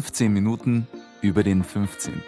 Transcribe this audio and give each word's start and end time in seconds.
15 0.00 0.32
Minuten 0.32 0.86
über 1.20 1.42
den 1.42 1.62
15. 1.62 2.22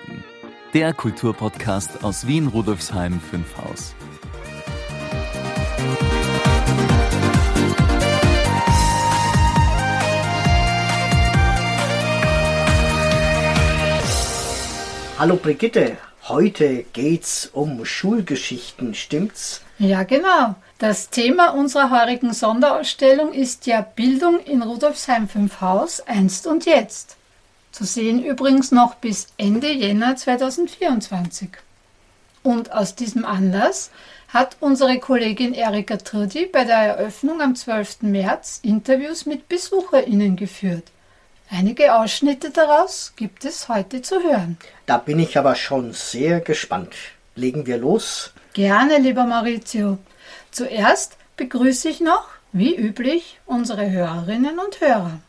Der 0.74 0.92
Kulturpodcast 0.92 2.04
aus 2.04 2.26
Wien 2.26 2.48
Rudolfsheim 2.48 3.18
5 3.18 3.56
Haus. 3.56 3.94
Hallo 15.18 15.36
Brigitte, 15.36 15.96
heute 16.28 16.84
geht's 16.92 17.48
um 17.54 17.86
Schulgeschichten, 17.86 18.92
stimmt's? 18.92 19.62
Ja, 19.78 20.02
genau. 20.02 20.56
Das 20.76 21.08
Thema 21.08 21.54
unserer 21.54 21.90
heurigen 21.90 22.34
Sonderausstellung 22.34 23.32
ist 23.32 23.66
ja 23.66 23.80
Bildung 23.80 24.40
in 24.40 24.60
Rudolfsheim 24.60 25.26
5 25.26 25.62
Haus, 25.62 26.00
einst 26.00 26.46
und 26.46 26.66
jetzt. 26.66 27.16
Zu 27.72 27.84
sehen 27.84 28.22
übrigens 28.22 28.70
noch 28.70 28.96
bis 28.96 29.28
Ende 29.38 29.72
Jänner 29.72 30.14
2024. 30.14 31.48
Und 32.42 32.70
aus 32.70 32.94
diesem 32.94 33.24
Anlass 33.24 33.90
hat 34.28 34.58
unsere 34.60 34.98
Kollegin 34.98 35.54
Erika 35.54 35.96
Trudi 35.96 36.46
bei 36.46 36.64
der 36.64 36.76
Eröffnung 36.76 37.40
am 37.40 37.54
12. 37.54 38.02
März 38.02 38.60
Interviews 38.62 39.24
mit 39.24 39.48
BesucherInnen 39.48 40.36
geführt. 40.36 40.84
Einige 41.50 41.94
Ausschnitte 41.94 42.50
daraus 42.50 43.14
gibt 43.16 43.44
es 43.46 43.68
heute 43.68 44.02
zu 44.02 44.22
hören. 44.22 44.58
Da 44.84 44.98
bin 44.98 45.18
ich 45.18 45.38
aber 45.38 45.54
schon 45.54 45.92
sehr 45.92 46.40
gespannt. 46.40 46.94
Legen 47.36 47.66
wir 47.66 47.78
los? 47.78 48.32
Gerne, 48.52 48.98
lieber 48.98 49.24
Maurizio. 49.24 49.98
Zuerst 50.50 51.16
begrüße 51.38 51.88
ich 51.88 52.00
noch, 52.00 52.28
wie 52.52 52.74
üblich, 52.76 53.40
unsere 53.46 53.90
Hörerinnen 53.90 54.58
und 54.58 54.80
Hörer. 54.80 55.20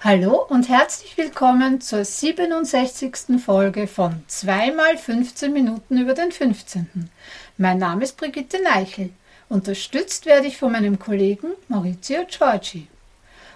Hallo 0.00 0.46
und 0.48 0.68
herzlich 0.68 1.16
willkommen 1.16 1.80
zur 1.80 2.04
67. 2.04 3.42
Folge 3.44 3.88
von 3.88 4.22
2 4.28 4.70
mal 4.70 4.96
15 4.96 5.52
Minuten 5.52 5.98
über 5.98 6.14
den 6.14 6.30
15. 6.30 7.10
Mein 7.56 7.78
Name 7.78 8.04
ist 8.04 8.16
Brigitte 8.16 8.62
Neichel. 8.62 9.10
Unterstützt 9.48 10.24
werde 10.24 10.46
ich 10.46 10.56
von 10.56 10.70
meinem 10.70 11.00
Kollegen 11.00 11.48
Maurizio 11.66 12.24
Giorgi. 12.28 12.86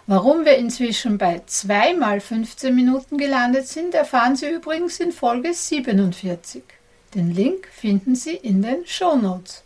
Warum 0.08 0.44
wir 0.44 0.56
inzwischen 0.56 1.16
bei 1.16 1.42
2 1.46 1.94
mal 1.94 2.20
15 2.20 2.74
Minuten 2.74 3.18
gelandet 3.18 3.68
sind, 3.68 3.94
erfahren 3.94 4.34
Sie 4.34 4.50
übrigens 4.50 4.98
in 4.98 5.12
Folge 5.12 5.54
47. 5.54 6.64
Den 7.14 7.32
Link 7.32 7.68
finden 7.68 8.16
Sie 8.16 8.34
in 8.34 8.62
den 8.62 8.84
Show 8.84 9.14
Notes. 9.14 9.62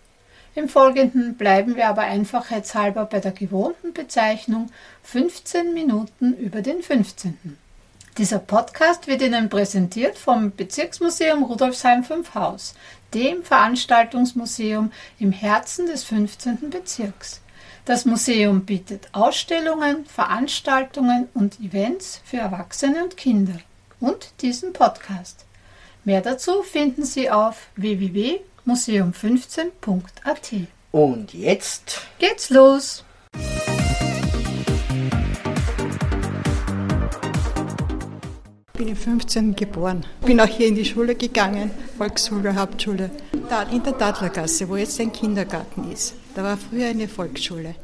Im 0.56 0.70
Folgenden 0.70 1.34
bleiben 1.34 1.76
wir 1.76 1.86
aber 1.86 2.00
einfachheitshalber 2.00 3.04
bei 3.04 3.20
der 3.20 3.32
gewohnten 3.32 3.92
Bezeichnung 3.92 4.70
15 5.02 5.74
Minuten 5.74 6.32
über 6.32 6.62
den 6.62 6.82
15. 6.82 7.58
Dieser 8.16 8.38
Podcast 8.38 9.06
wird 9.06 9.20
Ihnen 9.20 9.50
präsentiert 9.50 10.16
vom 10.16 10.56
Bezirksmuseum 10.56 11.42
Rudolfsheim 11.42 12.04
5 12.04 12.34
Haus, 12.34 12.74
dem 13.12 13.42
Veranstaltungsmuseum 13.42 14.92
im 15.18 15.30
Herzen 15.30 15.88
des 15.88 16.04
15. 16.04 16.70
Bezirks. 16.70 17.42
Das 17.84 18.06
Museum 18.06 18.64
bietet 18.64 19.10
Ausstellungen, 19.12 20.06
Veranstaltungen 20.06 21.28
und 21.34 21.60
Events 21.60 22.22
für 22.24 22.38
Erwachsene 22.38 23.04
und 23.04 23.18
Kinder 23.18 23.58
und 24.00 24.32
diesen 24.40 24.72
Podcast. 24.72 25.44
Mehr 26.04 26.22
dazu 26.22 26.62
finden 26.62 27.04
Sie 27.04 27.30
auf 27.30 27.66
www.museum15.at. 28.66 30.54
Und 30.92 31.32
jetzt 31.32 32.02
geht's 32.18 32.50
los! 32.50 33.04
Ich 38.68 38.78
bin 38.78 38.88
im 38.88 38.96
15. 38.96 39.56
geboren. 39.56 40.04
Bin 40.24 40.38
auch 40.40 40.46
hier 40.46 40.66
in 40.68 40.74
die 40.74 40.84
Schule 40.84 41.14
gegangen, 41.14 41.70
Volksschule, 41.96 42.54
Hauptschule. 42.56 43.10
Da 43.48 43.62
in 43.62 43.82
der 43.82 43.94
Dadlergasse, 43.94 44.68
wo 44.68 44.76
jetzt 44.76 45.00
ein 45.00 45.12
Kindergarten 45.12 45.90
ist. 45.90 46.14
Da 46.34 46.42
war 46.42 46.58
früher 46.58 46.88
eine 46.88 47.08
Volksschule. 47.08 47.74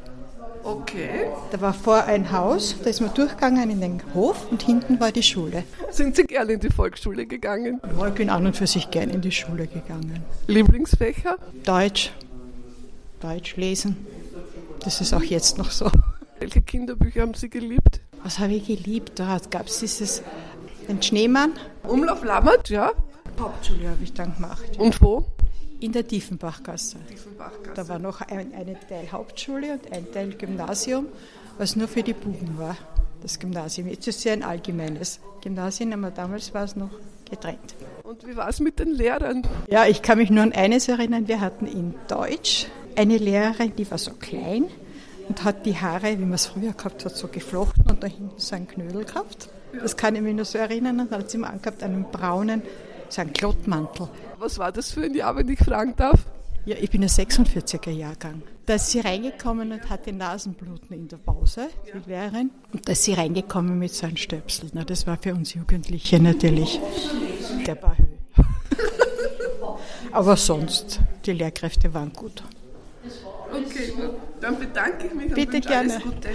Okay. 0.65 1.27
Da 1.51 1.61
war 1.61 1.75
vor 1.75 2.05
ein 2.05 2.31
Haus, 2.31 2.77
da 2.83 2.91
ist 2.91 3.01
man 3.01 3.13
durchgegangen 3.15 3.71
in 3.71 3.81
den 3.81 4.03
Hof 4.15 4.51
und 4.51 4.63
hinten 4.63 5.01
war 5.01 5.11
die 5.13 5.23
Schule. 5.23 5.65
Sind 5.91 6.17
Sie 6.17 6.25
gerne 6.25 6.53
in 6.53 6.61
die 6.61 6.71
Volksschule 6.71 7.27
gegangen? 7.27 7.81
Ja, 7.99 8.09
ich 8.09 8.15
bin 8.15 8.31
an 8.31 8.47
und 8.47 8.57
für 8.57 8.67
sich 8.67 8.91
gerne 8.91 9.13
in 9.13 9.21
die 9.21 9.33
Schule 9.33 9.67
gegangen. 9.67 10.23
Lieblingsfächer? 10.47 11.37
Deutsch. 11.65 12.13
Deutsch 13.21 13.57
lesen. 13.57 14.07
Das 14.81 15.01
ist 15.01 15.13
auch 15.15 15.23
jetzt 15.23 15.59
noch 15.59 15.71
so. 15.71 15.91
Welche 16.39 16.63
Kinderbücher 16.63 17.23
haben 17.23 17.35
Sie 17.35 17.51
geliebt? 17.51 18.01
Was 18.23 18.39
habe 18.39 18.55
ich 18.55 18.67
geliebt? 18.67 19.19
Da 19.19 19.39
gab 19.51 19.67
es 19.67 19.81
dieses 19.81 20.23
den 20.89 21.03
Schneemann. 21.03 21.53
Umlauf 21.85 22.25
Lammert, 22.25 22.69
ja. 22.69 22.93
Hauptschule 23.39 23.89
habe 23.89 24.03
ich 24.03 24.13
dann 24.13 24.35
gemacht. 24.35 24.77
Und 24.79 25.01
wo? 25.01 25.25
In 25.83 25.91
der 25.91 26.07
Tiefenbachgasse. 26.07 26.97
Tiefenbachgasse. 27.09 27.75
Da 27.75 27.89
war 27.89 27.99
noch 27.99 28.21
ein, 28.21 28.55
ein 28.55 28.77
Teil 28.89 29.11
Hauptschule 29.11 29.73
und 29.73 29.93
ein 29.93 30.07
Teil 30.13 30.33
Gymnasium, 30.35 31.07
was 31.59 31.75
nur 31.75 31.89
für 31.89 32.05
die 32.05 32.13
Buben 32.13 32.57
war, 32.57 32.77
das 33.21 33.41
Gymnasium. 33.41 33.89
Jetzt 33.89 34.07
ist 34.07 34.19
es 34.19 34.25
ja 34.25 34.33
ein 34.33 34.45
allgemeines 34.45 35.19
Gymnasium, 35.43 35.93
aber 35.93 36.13
damals 36.13 36.55
war 36.55 36.63
es 36.63 36.77
noch 36.77 36.91
getrennt. 37.29 37.75
Und 38.05 38.25
wie 38.25 38.37
war 38.37 38.49
es 38.49 38.61
mit 38.61 38.79
den 38.79 38.93
Lehrern? 38.93 39.43
Ja, 39.69 39.85
ich 39.87 40.03
kann 40.03 40.19
mich 40.19 40.31
nur 40.31 40.45
an 40.45 40.53
eines 40.53 40.87
erinnern. 40.87 41.27
Wir 41.27 41.41
hatten 41.41 41.67
in 41.67 41.97
Deutsch 42.07 42.69
eine 42.95 43.19
Lehrerin, 43.19 43.75
die 43.75 43.91
war 43.91 43.99
so 43.99 44.13
klein 44.13 44.67
und 45.29 45.43
hat 45.43 45.67
die 45.67 45.77
Haare, 45.77 46.17
wie 46.17 46.23
man 46.23 46.35
es 46.35 46.47
früher 46.47 46.75
gehabt 46.75 47.05
hat, 47.05 47.17
so 47.17 47.27
geflochten 47.27 47.87
und 47.91 48.05
da 48.05 48.07
hinten 48.07 48.39
so 48.39 48.55
einen 48.55 48.69
Knödel 48.69 49.05
gehabt. 49.05 49.49
Das 49.73 49.97
kann 49.97 50.15
ich 50.15 50.23
mich 50.23 50.37
nur 50.37 50.45
so 50.45 50.59
erinnern. 50.59 51.01
Und 51.01 51.11
dann 51.11 51.23
hat 51.23 51.31
sie 51.31 51.39
immer 51.39 51.51
angehabt 51.51 51.83
einen 51.83 52.05
braunen, 52.05 52.63
einen 53.19 53.33
Klottmantel. 53.33 54.09
Was 54.39 54.59
war 54.59 54.73
das 54.73 54.93
für 54.93 55.05
ein 55.05 55.15
Jahr, 55.15 55.37
wenn 55.37 55.49
ich 55.49 55.59
fragen 55.59 55.95
darf? 55.97 56.27
Ja, 56.65 56.77
ich 56.81 56.91
bin 56.91 57.03
ein 57.03 57.09
46er 57.09 57.91
Jahrgang. 57.91 58.43
Da 58.67 58.75
ist 58.75 58.91
sie 58.91 59.01
reingekommen 59.01 59.73
und 59.73 59.91
hatte 59.91 60.13
Nasenbluten 60.13 60.97
in 60.97 61.09
der 61.09 61.17
Pause, 61.17 61.69
die 61.87 62.09
Lehrerin. 62.09 62.51
Und 62.73 62.87
da 62.87 62.93
ist 62.93 63.03
sie 63.03 63.15
reingekommen 63.15 63.79
mit 63.79 63.93
so 63.93 64.07
einem 64.07 64.17
Stöpsel. 64.17 64.71
Na, 64.73 64.85
das 64.85 65.07
war 65.07 65.19
für 65.21 65.35
uns 65.35 65.55
Jugendliche 65.55 66.21
natürlich 66.23 66.81
der 67.67 67.75
Bahö. 67.75 67.97
Aber 70.13 70.37
sonst, 70.37 71.01
die 71.27 71.33
Lehrkräfte 71.33 71.93
waren 71.93 72.13
gut. 72.13 72.45
Okay, 73.51 73.93
dann 74.41 74.59
bedanke 74.59 75.07
ich 75.09 75.15
mich 75.15 75.27
und 75.27 75.35
Bitte 75.35 75.53
wünsche 75.55 75.69
gerne. 75.69 75.95
alles 75.95 76.05
Gute. 76.05 76.29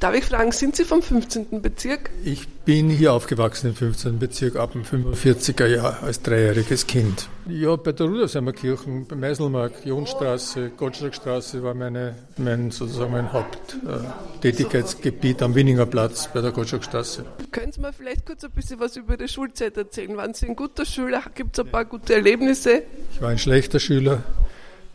Darf 0.00 0.14
ich 0.14 0.24
fragen, 0.26 0.52
sind 0.52 0.76
Sie 0.76 0.84
vom 0.84 1.02
15. 1.02 1.60
Bezirk? 1.60 2.10
Ich 2.22 2.46
bin 2.48 2.88
hier 2.88 3.12
aufgewachsen 3.12 3.70
im 3.70 3.74
15. 3.74 4.20
Bezirk 4.20 4.54
ab 4.54 4.70
dem 4.70 4.84
45er 4.84 5.66
Jahr 5.66 6.00
als 6.04 6.22
dreijähriges 6.22 6.86
Kind. 6.86 7.28
Ja, 7.48 7.74
bei 7.74 7.90
der 7.90 8.06
Rudersheimer 8.06 8.52
Kirche, 8.52 8.88
bei 9.08 9.16
Meiselmarkt, 9.16 9.84
Jonstraße, 9.84 10.70
Gottschalkstraße 10.76 11.64
war 11.64 11.74
meine, 11.74 12.14
mein, 12.36 12.70
sozusagen 12.70 13.10
mein 13.10 13.32
Haupttätigkeitsgebiet 13.32 15.42
am 15.42 15.56
Wieninger 15.56 15.86
Platz 15.86 16.28
bei 16.32 16.42
der 16.42 16.52
Gottschalkstraße. 16.52 17.24
Können 17.50 17.72
Sie 17.72 17.80
mir 17.80 17.92
vielleicht 17.92 18.24
kurz 18.24 18.44
ein 18.44 18.52
bisschen 18.52 18.78
was 18.78 18.96
über 18.96 19.14
Ihre 19.14 19.26
Schulzeit 19.26 19.76
erzählen? 19.76 20.16
Waren 20.16 20.32
Sie 20.32 20.46
ein 20.46 20.54
guter 20.54 20.84
Schüler? 20.84 21.24
Gibt 21.34 21.58
es 21.58 21.64
ein 21.64 21.72
paar 21.72 21.84
gute 21.84 22.14
Erlebnisse? 22.14 22.84
Ich 23.12 23.20
war 23.20 23.30
ein 23.30 23.38
schlechter 23.38 23.80
Schüler. 23.80 24.22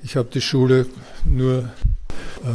Ich 0.02 0.16
habe 0.16 0.30
die 0.34 0.40
Schule 0.40 0.86
nur 1.26 1.70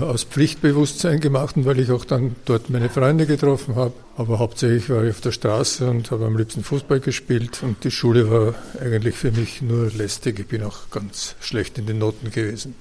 aus 0.00 0.25
Pflichtbewusstsein 0.25 1.20
gemacht 1.20 1.56
und 1.56 1.64
weil 1.64 1.78
ich 1.80 1.90
auch 1.90 2.04
dann 2.04 2.36
dort 2.44 2.70
meine 2.70 2.88
Freunde 2.88 3.26
getroffen 3.26 3.76
habe. 3.76 3.94
Aber 4.16 4.38
hauptsächlich 4.38 4.90
war 4.90 5.04
ich 5.04 5.10
auf 5.10 5.20
der 5.20 5.32
Straße 5.32 5.88
und 5.88 6.10
habe 6.10 6.26
am 6.26 6.36
liebsten 6.36 6.62
Fußball 6.62 7.00
gespielt 7.00 7.62
und 7.62 7.84
die 7.84 7.90
Schule 7.90 8.30
war 8.30 8.54
eigentlich 8.80 9.14
für 9.16 9.30
mich 9.30 9.62
nur 9.62 9.90
lästig. 9.90 10.40
Ich 10.40 10.48
bin 10.48 10.62
auch 10.62 10.90
ganz 10.90 11.36
schlecht 11.40 11.78
in 11.78 11.86
den 11.86 11.98
Noten 11.98 12.30
gewesen. 12.30 12.75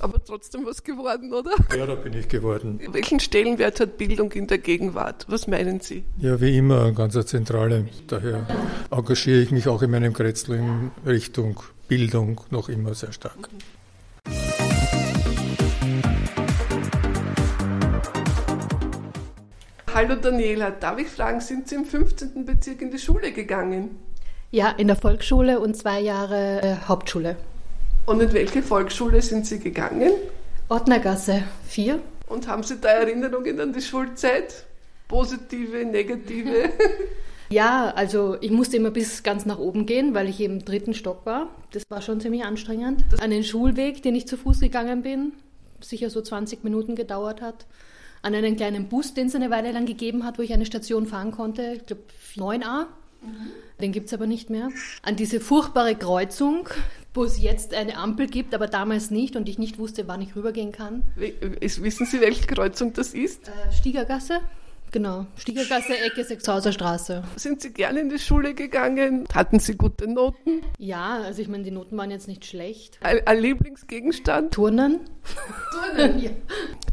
Aber 0.00 0.24
trotzdem 0.24 0.64
was 0.64 0.84
geworden, 0.84 1.32
oder? 1.32 1.50
Ja, 1.76 1.84
da 1.84 1.96
bin 1.96 2.12
ich 2.12 2.28
geworden. 2.28 2.80
Welchen 2.92 3.18
Stellenwert 3.18 3.80
hat 3.80 3.98
Bildung 3.98 4.30
in 4.32 4.46
der 4.46 4.58
Gegenwart? 4.58 5.26
Was 5.28 5.48
meinen 5.48 5.80
Sie? 5.80 6.04
Ja, 6.18 6.40
wie 6.40 6.56
immer 6.56 6.84
eine 6.84 6.94
ganz 6.94 7.14
zentrale. 7.26 7.88
Daher 8.06 8.46
engagiere 8.90 9.40
ich 9.40 9.50
mich 9.50 9.66
auch 9.66 9.82
in 9.82 9.90
meinem 9.90 10.12
Kretzel 10.12 10.56
in 10.56 10.90
Richtung 11.04 11.60
Bildung 11.88 12.40
noch 12.50 12.68
immer 12.68 12.94
sehr 12.94 13.12
stark. 13.12 13.48
Hallo 19.98 20.14
Daniela, 20.14 20.70
darf 20.70 21.00
ich 21.00 21.08
fragen, 21.08 21.40
sind 21.40 21.66
Sie 21.66 21.74
im 21.74 21.84
15. 21.84 22.44
Bezirk 22.44 22.82
in 22.82 22.92
die 22.92 23.00
Schule 23.00 23.32
gegangen? 23.32 23.98
Ja, 24.52 24.70
in 24.70 24.86
der 24.86 24.94
Volksschule 24.94 25.58
und 25.58 25.76
zwei 25.76 25.98
Jahre 25.98 26.62
äh, 26.62 26.76
Hauptschule. 26.86 27.34
Und 28.06 28.20
in 28.20 28.32
welche 28.32 28.62
Volksschule 28.62 29.20
sind 29.22 29.44
Sie 29.44 29.58
gegangen? 29.58 30.12
Ordnergasse 30.68 31.42
4. 31.66 31.98
Und 32.28 32.46
haben 32.46 32.62
Sie 32.62 32.76
da 32.80 32.90
Erinnerungen 32.90 33.58
an 33.58 33.72
die 33.72 33.80
Schulzeit? 33.80 34.66
Positive, 35.08 35.84
negative? 35.84 36.70
Ja, 37.50 37.92
also 37.96 38.36
ich 38.40 38.52
musste 38.52 38.76
immer 38.76 38.90
bis 38.90 39.24
ganz 39.24 39.46
nach 39.46 39.58
oben 39.58 39.84
gehen, 39.86 40.14
weil 40.14 40.28
ich 40.28 40.40
im 40.42 40.64
dritten 40.64 40.94
Stock 40.94 41.26
war. 41.26 41.48
Das 41.72 41.82
war 41.88 42.02
schon 42.02 42.20
ziemlich 42.20 42.44
anstrengend. 42.44 43.04
An 43.20 43.30
den 43.30 43.42
Schulweg, 43.42 44.02
den 44.02 44.14
ich 44.14 44.28
zu 44.28 44.36
Fuß 44.36 44.60
gegangen 44.60 45.02
bin, 45.02 45.32
sicher 45.80 46.10
so 46.10 46.20
20 46.20 46.62
Minuten 46.62 46.94
gedauert 46.94 47.40
hat. 47.40 47.66
An 48.22 48.34
einen 48.34 48.56
kleinen 48.56 48.88
Bus, 48.88 49.14
den 49.14 49.28
es 49.28 49.34
eine 49.34 49.50
Weile 49.50 49.72
lang 49.72 49.86
gegeben 49.86 50.24
hat, 50.24 50.38
wo 50.38 50.42
ich 50.42 50.52
eine 50.52 50.66
Station 50.66 51.06
fahren 51.06 51.30
konnte, 51.30 51.74
ich 51.76 51.86
glaube 51.86 52.02
9a. 52.36 52.86
Den 53.80 53.92
gibt 53.92 54.06
es 54.08 54.14
aber 54.14 54.26
nicht 54.26 54.50
mehr. 54.50 54.70
An 55.02 55.16
diese 55.16 55.40
furchtbare 55.40 55.94
Kreuzung, 55.94 56.68
wo 57.14 57.24
es 57.24 57.40
jetzt 57.40 57.74
eine 57.74 57.96
Ampel 57.96 58.26
gibt, 58.26 58.54
aber 58.54 58.66
damals 58.66 59.10
nicht 59.10 59.36
und 59.36 59.48
ich 59.48 59.58
nicht 59.58 59.78
wusste, 59.78 60.08
wann 60.08 60.20
ich 60.20 60.36
rübergehen 60.36 60.72
kann. 60.72 61.02
Wissen 61.16 62.06
Sie, 62.06 62.20
welche 62.20 62.46
Kreuzung 62.46 62.92
das 62.92 63.14
ist? 63.14 63.48
Äh, 63.48 63.72
Stiegergasse. 63.72 64.40
Genau, 64.90 65.26
Stiegergasse, 65.36 65.98
Ecke, 65.98 66.24
Sechshauser 66.24 66.72
Straße. 66.72 67.22
Sind 67.36 67.60
Sie 67.60 67.72
gerne 67.72 68.00
in 68.00 68.08
die 68.08 68.18
Schule 68.18 68.54
gegangen? 68.54 69.26
Hatten 69.34 69.58
Sie 69.58 69.76
gute 69.76 70.08
Noten? 70.08 70.62
Ja, 70.78 71.18
also 71.22 71.42
ich 71.42 71.48
meine, 71.48 71.64
die 71.64 71.70
Noten 71.70 71.96
waren 71.98 72.10
jetzt 72.10 72.26
nicht 72.26 72.46
schlecht. 72.46 72.98
Ein, 73.02 73.20
ein 73.26 73.38
Lieblingsgegenstand? 73.38 74.54
Turnen. 74.54 75.00
Turnen? 75.72 76.18
ja. 76.22 76.30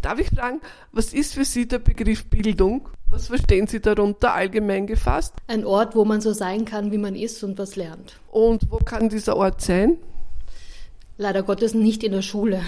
Darf 0.02 0.20
ich 0.20 0.30
fragen, 0.30 0.60
was 0.92 1.14
ist 1.14 1.36
für 1.36 1.46
Sie 1.46 1.68
der 1.68 1.80
Begriff 1.80 2.26
Bildung? 2.26 2.90
Was 3.10 3.28
verstehen 3.28 3.68
Sie 3.68 3.80
darunter 3.80 4.34
allgemein 4.34 4.88
gefasst? 4.88 5.34
Ein 5.48 5.66
Ort, 5.66 5.96
wo 5.96 6.04
man 6.04 6.20
so 6.20 6.34
sein 6.34 6.66
kann, 6.66 6.92
wie 6.92 6.98
man 6.98 7.16
ist 7.16 7.44
und 7.44 7.58
was 7.58 7.78
lernt. 7.78 8.20
Und 8.30 8.70
wo 8.70 8.78
kann 8.78 9.08
dieser 9.08 9.38
Ort 9.38 9.62
sein? 9.62 9.98
Leider 11.18 11.44
Gottes 11.44 11.74
nicht 11.74 12.04
in 12.04 12.12
der 12.12 12.24
Schule. 12.24 12.62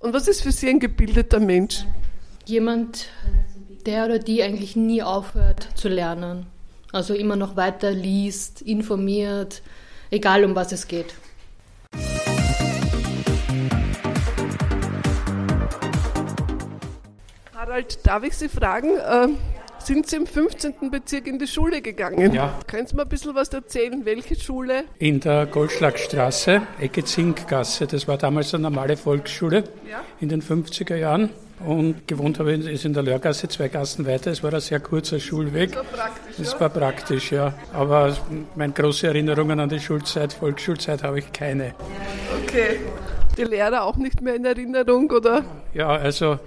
Und 0.00 0.12
was 0.12 0.26
ist 0.26 0.42
für 0.42 0.50
Sie 0.50 0.68
ein 0.68 0.80
gebildeter 0.80 1.38
Mensch? 1.38 1.84
Jemand, 2.46 3.06
der 3.86 4.06
oder 4.06 4.18
die 4.18 4.42
eigentlich 4.42 4.76
nie 4.76 5.02
aufhört 5.02 5.68
zu 5.74 5.88
lernen. 5.88 6.46
Also 6.92 7.14
immer 7.14 7.36
noch 7.36 7.56
weiter 7.56 7.90
liest, 7.90 8.62
informiert, 8.62 9.62
egal 10.10 10.44
um 10.44 10.54
was 10.54 10.72
es 10.72 10.86
geht. 10.88 11.14
Harald, 17.54 17.98
darf 18.06 18.24
ich 18.24 18.36
Sie 18.36 18.48
fragen, 18.48 18.88
äh, 18.96 19.28
sind 19.78 20.06
Sie 20.08 20.16
im 20.16 20.26
15. 20.26 20.90
Bezirk 20.90 21.26
in 21.26 21.38
die 21.38 21.46
Schule 21.46 21.82
gegangen? 21.82 22.32
Ja. 22.34 22.58
Können 22.66 22.86
Sie 22.86 22.94
mir 22.96 23.02
ein 23.02 23.08
bisschen 23.08 23.34
was 23.34 23.48
erzählen? 23.50 24.04
Welche 24.04 24.34
Schule? 24.36 24.84
In 24.98 25.20
der 25.20 25.46
Goldschlagstraße, 25.46 26.62
Ecke 26.80 27.04
Zinkgasse. 27.04 27.86
Das 27.86 28.08
war 28.08 28.16
damals 28.18 28.54
eine 28.54 28.62
normale 28.64 28.96
Volksschule 28.96 29.64
Ja. 29.90 30.02
in 30.20 30.28
den 30.28 30.42
50er 30.42 30.96
Jahren. 30.96 31.30
Und 31.60 32.06
gewohnt 32.08 32.38
habe 32.40 32.52
ich 32.54 32.84
in 32.84 32.92
der 32.92 33.02
Lörgasse, 33.02 33.48
zwei 33.48 33.68
Gassen 33.68 34.06
weiter. 34.06 34.30
Es 34.30 34.42
war 34.42 34.52
ein 34.52 34.60
sehr 34.60 34.80
kurzer 34.80 35.20
Schulweg. 35.20 35.72
Das 35.72 35.84
war 35.84 35.84
praktisch, 35.84 36.36
Das 36.36 36.60
war 36.60 36.68
praktisch, 36.68 37.32
ja. 37.32 37.54
Aber 37.72 38.16
meine 38.56 38.72
große 38.72 39.06
Erinnerungen 39.06 39.60
an 39.60 39.68
die 39.68 39.80
Schulzeit, 39.80 40.32
Volksschulzeit 40.32 41.02
habe 41.02 41.20
ich 41.20 41.32
keine. 41.32 41.74
Okay. 42.42 42.80
Die 43.38 43.44
Lehrer 43.44 43.84
auch 43.84 43.96
nicht 43.96 44.20
mehr 44.20 44.34
in 44.34 44.44
Erinnerung, 44.44 45.10
oder? 45.10 45.44
Ja, 45.72 45.88
also 45.88 46.38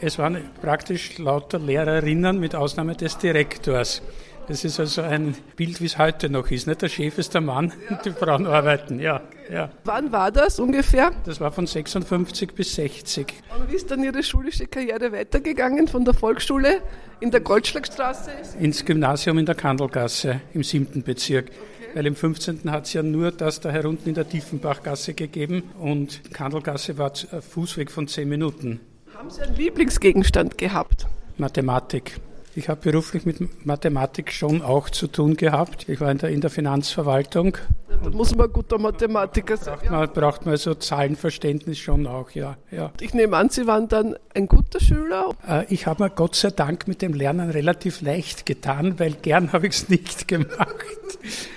es 0.00 0.18
waren 0.18 0.38
praktisch 0.60 1.18
lauter 1.18 1.58
Lehrerinnen 1.58 2.38
mit 2.38 2.54
Ausnahme 2.54 2.94
des 2.96 3.18
Direktors. 3.18 4.02
Das 4.48 4.64
ist 4.64 4.80
also 4.80 5.02
ein 5.02 5.36
Bild, 5.56 5.80
wie 5.80 5.86
es 5.86 5.98
heute 5.98 6.28
noch 6.28 6.50
ist. 6.50 6.66
Nicht? 6.66 6.82
Der 6.82 6.88
Chef 6.88 7.16
ist 7.18 7.34
der 7.34 7.40
Mann 7.40 7.72
und 7.88 8.04
die 8.04 8.10
Frauen 8.10 8.46
arbeiten. 8.46 8.98
Ja, 8.98 9.22
ja. 9.50 9.70
Wann 9.84 10.10
war 10.10 10.32
das 10.32 10.58
ungefähr? 10.58 11.12
Das 11.24 11.40
war 11.40 11.52
von 11.52 11.66
56 11.66 12.52
bis 12.52 12.74
60. 12.74 13.34
Und 13.56 13.70
wie 13.70 13.76
ist 13.76 13.90
dann 13.90 14.02
Ihre 14.02 14.22
schulische 14.22 14.66
Karriere 14.66 15.12
weitergegangen 15.12 15.86
von 15.86 16.04
der 16.04 16.14
Volksschule 16.14 16.82
in 17.20 17.30
der 17.30 17.40
Goldschlagstraße? 17.40 18.30
Ins 18.58 18.84
Gymnasium 18.84 19.38
in 19.38 19.46
der 19.46 19.54
Kandelgasse 19.54 20.40
im 20.54 20.64
siebten 20.64 21.02
Bezirk. 21.02 21.50
Weil 21.94 22.06
im 22.06 22.16
15. 22.16 22.70
hat 22.70 22.86
es 22.86 22.94
ja 22.94 23.02
nur 23.02 23.30
das 23.30 23.60
da 23.60 23.70
herunten 23.70 24.08
in 24.08 24.14
der 24.14 24.28
Tiefenbachgasse 24.28 25.14
gegeben 25.14 25.70
und 25.78 26.32
Kandelgasse 26.32 26.96
war 26.98 27.12
ein 27.30 27.42
Fußweg 27.42 27.90
von 27.90 28.08
10 28.08 28.28
Minuten. 28.28 28.80
Haben 29.14 29.30
Sie 29.30 29.42
einen 29.42 29.54
Lieblingsgegenstand 29.54 30.56
gehabt? 30.56 31.06
Mathematik. 31.36 32.18
Ich 32.54 32.68
habe 32.68 32.80
beruflich 32.82 33.24
mit 33.24 33.64
Mathematik 33.64 34.30
schon 34.30 34.60
auch 34.60 34.90
zu 34.90 35.06
tun 35.06 35.36
gehabt. 35.36 35.88
Ich 35.88 36.00
war 36.02 36.10
in 36.10 36.18
der, 36.18 36.28
in 36.28 36.42
der 36.42 36.50
Finanzverwaltung. 36.50 37.56
Da 37.88 38.10
muss 38.10 38.34
man 38.34 38.48
ein 38.48 38.52
guter 38.52 38.78
Mathematiker 38.78 39.56
sein. 39.56 39.78
Ja. 39.84 39.90
Man 39.90 40.12
braucht 40.12 40.44
man 40.44 40.56
so 40.58 40.74
Zahlenverständnis 40.74 41.78
schon 41.78 42.06
auch, 42.06 42.30
ja. 42.32 42.58
ja. 42.70 42.92
Ich 43.00 43.14
nehme 43.14 43.38
an, 43.38 43.48
Sie 43.48 43.66
waren 43.66 43.88
dann 43.88 44.16
ein 44.34 44.48
guter 44.48 44.80
Schüler. 44.80 45.30
Äh, 45.48 45.64
Ich 45.68 45.86
habe 45.86 46.04
mir 46.04 46.10
Gott 46.10 46.34
sei 46.34 46.50
Dank 46.50 46.88
mit 46.88 47.00
dem 47.00 47.14
Lernen 47.14 47.48
relativ 47.48 48.02
leicht 48.02 48.44
getan, 48.44 48.98
weil 48.98 49.12
gern 49.12 49.52
habe 49.54 49.66
ich 49.66 49.74
es 49.74 49.88
nicht 49.88 50.28
gemacht. 50.28 50.68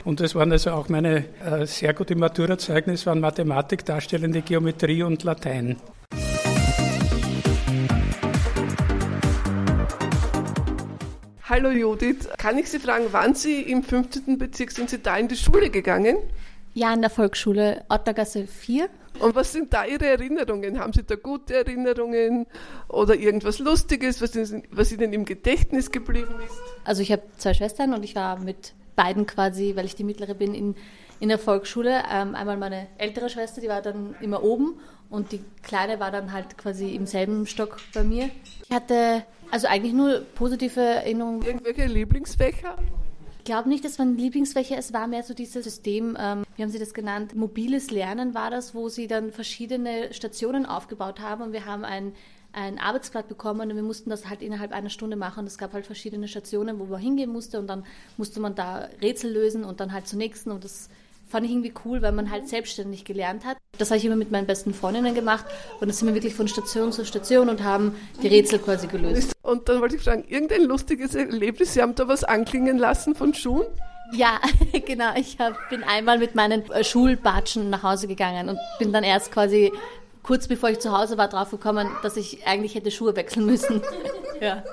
Und 0.06 0.21
es 0.21 0.33
waren 0.33 0.51
also 0.51 0.71
auch 0.71 0.88
meine 0.88 1.25
äh, 1.44 1.65
sehr 1.65 1.94
gute 1.94 2.15
Maturazeugnisse 2.15 3.07
waren 3.07 3.19
Mathematik, 3.19 3.83
darstellende 3.83 4.42
Geometrie 4.42 5.03
und 5.03 5.24
Latein. 5.24 5.75
Hallo 11.56 11.69
Judith, 11.69 12.28
kann 12.38 12.57
ich 12.57 12.69
Sie 12.69 12.80
fragen, 12.80 13.06
wann 13.12 13.34
Sie 13.34 13.62
im 13.62 13.81
15. 13.81 14.38
Bezirk 14.38 14.72
sind 14.72 14.90
Sie 14.90 15.02
da 15.02 15.16
in 15.16 15.30
die 15.30 15.38
Schule 15.38 15.69
gegangen? 15.69 16.18
Ja, 16.74 16.94
in 16.94 17.00
der 17.00 17.10
Volksschule 17.10 17.86
Ottergasse 17.88 18.46
4. 18.46 18.90
Und 19.22 19.36
was 19.36 19.54
sind 19.54 19.74
da 19.74 19.86
Ihre 19.86 20.06
Erinnerungen? 20.06 20.78
Haben 20.78 20.92
Sie 20.92 21.04
da 21.04 21.16
gute 21.16 21.56
Erinnerungen 21.56 22.46
oder 22.90 23.16
irgendwas 23.16 23.60
Lustiges, 23.60 24.22
was 24.22 24.36
Ihnen, 24.36 24.63
was 24.69 24.92
Ihnen 24.92 25.13
im 25.13 25.24
Gedächtnis 25.24 25.92
geblieben 25.92 26.36
ist? 26.46 26.62
Also 26.84 27.02
ich 27.02 27.13
habe 27.13 27.22
zwei 27.38 27.54
Schwestern 27.54 27.94
und 27.94 28.04
ich 28.04 28.16
war 28.16 28.38
mit 28.38 28.74
beiden 28.98 29.25
quasi, 29.25 29.78
weil 29.78 29.86
ich 29.86 29.96
die 29.96 30.04
mittlere 30.04 30.34
bin, 30.34 30.54
in, 30.54 30.75
in 31.22 31.30
der 31.30 31.40
Volksschule. 31.40 32.04
Ähm, 32.12 32.36
einmal 32.36 32.57
meine 32.57 32.88
ältere 32.98 33.30
Schwester, 33.30 33.62
die 33.62 33.69
war 33.69 33.81
dann 33.81 34.13
immer 34.19 34.44
oben 34.44 34.78
und 35.10 35.31
die 35.31 35.42
kleine 35.63 36.00
war 36.00 36.12
dann 36.12 36.31
halt 36.31 36.57
quasi 36.57 36.96
im 36.96 37.06
selben 37.06 37.46
Stock 37.48 37.78
bei 37.94 38.04
mir. 38.04 38.30
Ich 38.63 38.72
hatte 38.72 39.24
also 39.52 39.68
eigentlich 39.68 39.94
nur 39.94 40.22
positive 40.36 40.81
Erinnerungen. 40.81 41.42
Irgendwelche 41.44 41.86
Lieblingsfächer? 41.86 42.78
Ich 43.40 43.46
glaube 43.46 43.69
nicht, 43.69 43.86
dass 43.86 44.00
mein 44.00 44.18
Lieblingsfächer, 44.18 44.75
es 44.78 44.92
war 44.92 45.06
mehr 45.06 45.22
so 45.22 45.36
dieses 45.36 45.63
System, 45.63 46.18
ähm, 46.19 46.46
wie 46.56 46.63
haben 46.63 46.72
Sie 46.72 46.80
das 46.80 46.96
genannt? 46.96 47.36
Mobiles 47.36 47.92
Lernen 47.92 48.34
war 48.34 48.50
das, 48.50 48.74
wo 48.74 48.90
Sie 48.90 49.07
dann 49.07 49.31
verschiedene 49.31 50.13
Stationen 50.13 50.66
aufgebaut 50.66 51.19
haben 51.19 51.44
und 51.44 51.54
wir 51.54 51.66
haben 51.66 51.85
ein, 51.85 52.14
ein 52.54 52.80
Arbeitsblatt 52.80 53.28
bekommen 53.28 53.69
und 53.69 53.76
wir 53.76 53.83
mussten 53.83 54.09
das 54.09 54.28
halt 54.28 54.42
innerhalb 54.42 54.71
einer 54.71 54.90
Stunde 54.90 55.16
machen. 55.16 55.45
Es 55.45 55.59
gab 55.59 55.74
halt 55.74 55.85
verschiedene 55.85 56.28
Stationen, 56.28 56.80
wo 56.80 56.85
man 56.85 57.00
hingehen 57.00 57.31
musste 57.31 57.59
und 57.59 57.68
dann 57.68 57.85
musste 58.18 58.40
man 58.40 58.56
da 58.56 58.90
Rätsel 59.00 59.31
lösen 59.31 59.64
und 59.64 59.80
dann 59.80 59.94
halt 59.94 60.07
zur 60.07 60.18
nächsten 60.18 60.50
und 60.50 60.64
das 60.64 60.90
fand 61.35 61.47
ich 61.47 61.51
irgendwie 61.51 61.73
cool, 61.83 62.01
weil 62.01 62.13
man 62.13 62.31
halt 62.31 62.47
selbstständig 62.47 63.04
gelernt 63.04 63.44
hat. 63.44 63.57
Das 63.77 63.89
habe 63.92 63.97
ich 63.97 64.06
immer 64.06 64.15
mit 64.15 64.31
meinen 64.31 64.47
besten 64.47 64.73
Freundinnen 64.73 65.13
gemacht 65.13 65.44
und 65.81 65.81
dann 65.81 65.92
sind 65.92 66.07
wir 66.07 66.15
wirklich 66.15 66.33
von 66.33 66.47
Station 66.47 66.94
zu 66.94 67.04
Station 67.04 67.49
und 67.49 67.61
haben 67.61 67.94
die 68.23 68.30
Rätsel 68.30 68.57
quasi 68.57 68.87
gelöst. 68.87 69.33
Und 69.42 69.68
dann 69.68 69.81
wollte 69.81 69.97
ich 69.97 70.01
fragen, 70.01 70.23
irgendein 70.30 70.63
lustiges 70.63 71.13
Erlebnis? 71.13 71.73
Sie 71.73 71.81
haben 71.81 71.94
da 71.94 72.07
was 72.07 72.23
anklingen 72.23 72.77
lassen 72.77 73.15
von 73.15 73.33
Schuhen? 73.33 73.65
Ja, 74.13 74.39
genau. 74.85 75.13
Ich 75.18 75.37
hab, 75.37 75.57
bin 75.69 75.83
einmal 75.83 76.19
mit 76.19 76.35
meinen 76.35 76.71
äh, 76.71 76.85
Schulbatschen 76.85 77.69
nach 77.69 77.83
Hause 77.83 78.07
gegangen 78.07 78.47
und 78.47 78.57
bin 78.80 78.94
dann 78.94 79.04
erst 79.04 79.33
quasi 79.33 79.73
kurz 80.23 80.47
bevor 80.47 80.69
ich 80.69 80.80
zu 80.80 80.97
Hause 80.97 81.18
war 81.18 81.27
draufgekommen, 81.27 81.89
dass 82.01 82.15
ich 82.15 82.47
eigentlich 82.47 82.75
hätte 82.75 82.92
Schuhe 82.92 83.13
wechseln 83.18 83.45
müssen. 83.45 83.81
ja. 84.39 84.63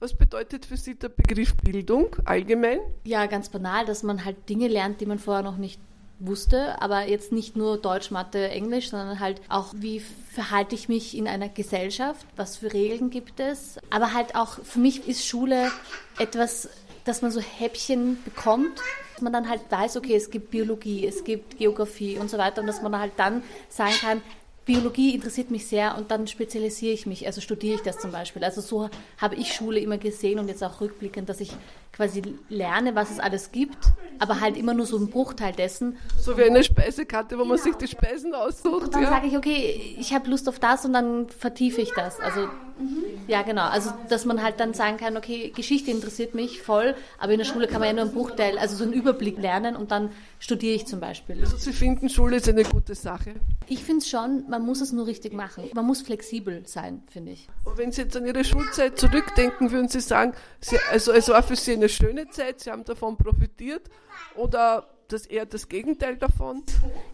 Was 0.00 0.12
bedeutet 0.12 0.66
für 0.66 0.76
Sie 0.76 0.98
der 0.98 1.08
Begriff 1.08 1.56
Bildung 1.56 2.14
allgemein? 2.26 2.80
ja, 3.04 3.24
ganz 3.24 3.48
banal, 3.48 3.86
dass 3.86 4.02
man 4.02 4.26
halt 4.26 4.50
Dinge 4.50 4.68
lernt, 4.68 5.00
die 5.00 5.06
man 5.06 5.18
vorher 5.18 5.42
noch 5.42 5.56
nicht 5.56 5.80
wusste, 6.20 6.80
aber 6.80 7.08
jetzt 7.08 7.32
nicht 7.32 7.56
nur 7.56 7.78
Deutsch, 7.78 8.10
Mathe, 8.10 8.48
Englisch, 8.48 8.90
sondern 8.90 9.20
halt 9.20 9.40
auch, 9.48 9.72
wie 9.74 10.00
verhalte 10.32 10.74
ich 10.74 10.88
mich 10.88 11.16
in 11.16 11.26
einer 11.26 11.48
Gesellschaft, 11.48 12.24
was 12.36 12.58
für 12.58 12.72
Regeln 12.72 13.10
gibt 13.10 13.40
es. 13.40 13.78
Aber 13.90 14.12
halt 14.12 14.36
auch, 14.36 14.62
für 14.62 14.78
mich 14.78 15.08
ist 15.08 15.26
Schule 15.26 15.70
etwas, 16.18 16.68
dass 17.04 17.22
man 17.22 17.30
so 17.30 17.40
Häppchen 17.40 18.22
bekommt, 18.24 18.78
dass 19.14 19.22
man 19.22 19.32
dann 19.32 19.48
halt 19.48 19.62
weiß, 19.70 19.96
okay, 19.96 20.14
es 20.14 20.30
gibt 20.30 20.50
Biologie, 20.50 21.06
es 21.06 21.24
gibt 21.24 21.58
Geografie 21.58 22.18
und 22.18 22.30
so 22.30 22.38
weiter 22.38 22.60
und 22.60 22.66
dass 22.66 22.82
man 22.82 22.98
halt 22.98 23.12
dann 23.16 23.42
sagen 23.68 23.94
kann, 24.00 24.22
Biologie 24.66 25.14
interessiert 25.14 25.50
mich 25.50 25.66
sehr 25.66 25.96
und 25.96 26.10
dann 26.10 26.28
spezialisiere 26.28 26.92
ich 26.92 27.06
mich, 27.06 27.26
also 27.26 27.40
studiere 27.40 27.76
ich 27.76 27.80
das 27.80 27.98
zum 27.98 28.12
Beispiel. 28.12 28.44
Also 28.44 28.60
so 28.60 28.88
habe 29.18 29.34
ich 29.34 29.52
Schule 29.52 29.80
immer 29.80 29.98
gesehen 29.98 30.38
und 30.38 30.48
jetzt 30.48 30.62
auch 30.62 30.80
rückblickend, 30.80 31.28
dass 31.28 31.40
ich 31.40 31.50
quasi 32.00 32.22
lerne, 32.48 32.94
was 32.94 33.10
es 33.10 33.20
alles 33.20 33.52
gibt, 33.52 33.76
aber 34.18 34.40
halt 34.40 34.56
immer 34.56 34.72
nur 34.72 34.86
so 34.86 34.96
ein 34.96 35.08
Bruchteil 35.10 35.52
dessen. 35.52 35.98
So 36.18 36.38
wie 36.38 36.44
eine 36.44 36.64
Speisekarte, 36.64 37.38
wo 37.38 37.44
man 37.44 37.58
sich 37.58 37.74
die 37.74 37.88
Speisen 37.88 38.34
aussucht. 38.34 38.84
Und 38.84 38.94
dann 38.94 39.02
ja. 39.02 39.10
sage 39.10 39.26
ich, 39.26 39.36
okay, 39.36 39.96
ich 39.98 40.14
habe 40.14 40.30
Lust 40.30 40.48
auf 40.48 40.58
das 40.58 40.86
und 40.86 40.94
dann 40.94 41.28
vertiefe 41.28 41.82
ich 41.82 41.92
das. 41.94 42.18
Also 42.20 42.48
ja, 43.26 43.42
genau. 43.42 43.64
Also 43.64 43.92
dass 44.08 44.24
man 44.24 44.42
halt 44.42 44.58
dann 44.60 44.74
sagen 44.74 44.96
kann, 44.96 45.16
okay, 45.16 45.52
Geschichte 45.54 45.90
interessiert 45.90 46.34
mich 46.34 46.62
voll, 46.62 46.94
aber 47.18 47.32
in 47.32 47.38
der 47.38 47.44
Schule 47.44 47.66
kann 47.66 47.80
man 47.80 47.88
ja 47.88 47.92
nur 47.92 48.04
einen 48.04 48.14
Bruchteil, 48.14 48.58
also 48.58 48.76
so 48.76 48.84
einen 48.84 48.92
Überblick 48.92 49.38
lernen 49.38 49.76
und 49.76 49.90
dann 49.90 50.10
studiere 50.38 50.74
ich 50.74 50.86
zum 50.86 51.00
Beispiel. 51.00 51.38
Also 51.40 51.56
Sie 51.58 51.72
finden, 51.72 52.08
Schule 52.08 52.36
ist 52.36 52.48
eine 52.48 52.64
gute 52.64 52.94
Sache. 52.94 53.34
Ich 53.68 53.84
finde 53.84 53.98
es 53.98 54.08
schon, 54.08 54.44
man 54.48 54.64
muss 54.64 54.80
es 54.80 54.92
nur 54.92 55.06
richtig 55.06 55.32
machen. 55.32 55.64
Man 55.74 55.86
muss 55.86 56.00
flexibel 56.00 56.62
sein, 56.66 57.02
finde 57.10 57.32
ich. 57.32 57.48
Und 57.64 57.78
wenn 57.78 57.92
Sie 57.92 58.02
jetzt 58.02 58.16
an 58.16 58.26
Ihre 58.26 58.44
Schulzeit 58.44 58.98
zurückdenken, 58.98 59.70
würden 59.70 59.88
Sie 59.88 60.00
sagen, 60.00 60.32
Sie, 60.60 60.78
also 60.90 61.12
es 61.12 61.28
war 61.28 61.42
für 61.42 61.56
Sie 61.56 61.74
eine 61.74 61.88
schöne 61.90 62.28
Zeit, 62.30 62.60
Sie 62.60 62.70
haben 62.70 62.84
davon 62.84 63.16
profitiert 63.16 63.88
oder 64.34 64.88
das 65.12 65.26
eher 65.26 65.46
das 65.46 65.68
Gegenteil 65.68 66.16
davon? 66.16 66.62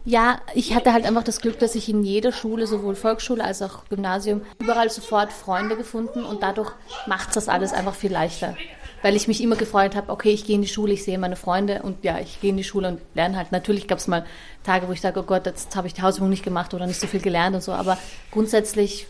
Ja, 0.05 0.39
ich 0.53 0.75
hatte 0.75 0.93
halt 0.93 1.05
einfach 1.05 1.23
das 1.23 1.41
Glück, 1.41 1.59
dass 1.59 1.75
ich 1.75 1.89
in 1.89 2.03
jeder 2.03 2.31
Schule, 2.31 2.67
sowohl 2.67 2.95
Volksschule 2.95 3.43
als 3.43 3.61
auch 3.61 3.85
Gymnasium, 3.89 4.41
überall 4.59 4.89
sofort 4.89 5.33
Freunde 5.33 5.75
gefunden 5.75 6.23
und 6.23 6.43
dadurch 6.43 6.71
macht 7.07 7.35
das 7.35 7.49
alles 7.49 7.73
einfach 7.73 7.95
viel 7.95 8.11
leichter. 8.11 8.55
Weil 9.03 9.15
ich 9.15 9.27
mich 9.27 9.43
immer 9.43 9.55
gefreut 9.55 9.95
habe, 9.95 10.11
okay, 10.11 10.31
ich 10.31 10.43
gehe 10.43 10.55
in 10.55 10.63
die 10.63 10.67
Schule, 10.67 10.93
ich 10.93 11.03
sehe 11.03 11.19
meine 11.19 11.35
Freunde 11.35 11.83
und 11.83 12.03
ja, 12.03 12.19
ich 12.19 12.41
gehe 12.41 12.49
in 12.49 12.57
die 12.57 12.63
Schule 12.63 12.87
und 12.87 13.01
lerne 13.13 13.37
halt. 13.37 13.51
Natürlich 13.51 13.87
gab 13.87 13.99
es 13.99 14.07
mal 14.07 14.25
Tage, 14.63 14.87
wo 14.87 14.91
ich 14.91 15.01
sage, 15.01 15.19
oh 15.19 15.23
Gott, 15.23 15.45
jetzt 15.45 15.75
habe 15.75 15.85
ich 15.85 15.93
die 15.93 16.01
Hausübung 16.01 16.29
nicht 16.29 16.43
gemacht 16.43 16.73
oder 16.73 16.87
nicht 16.87 16.99
so 16.99 17.05
viel 17.05 17.21
gelernt 17.21 17.55
und 17.55 17.61
so, 17.61 17.73
aber 17.73 17.97
grundsätzlich 18.31 19.05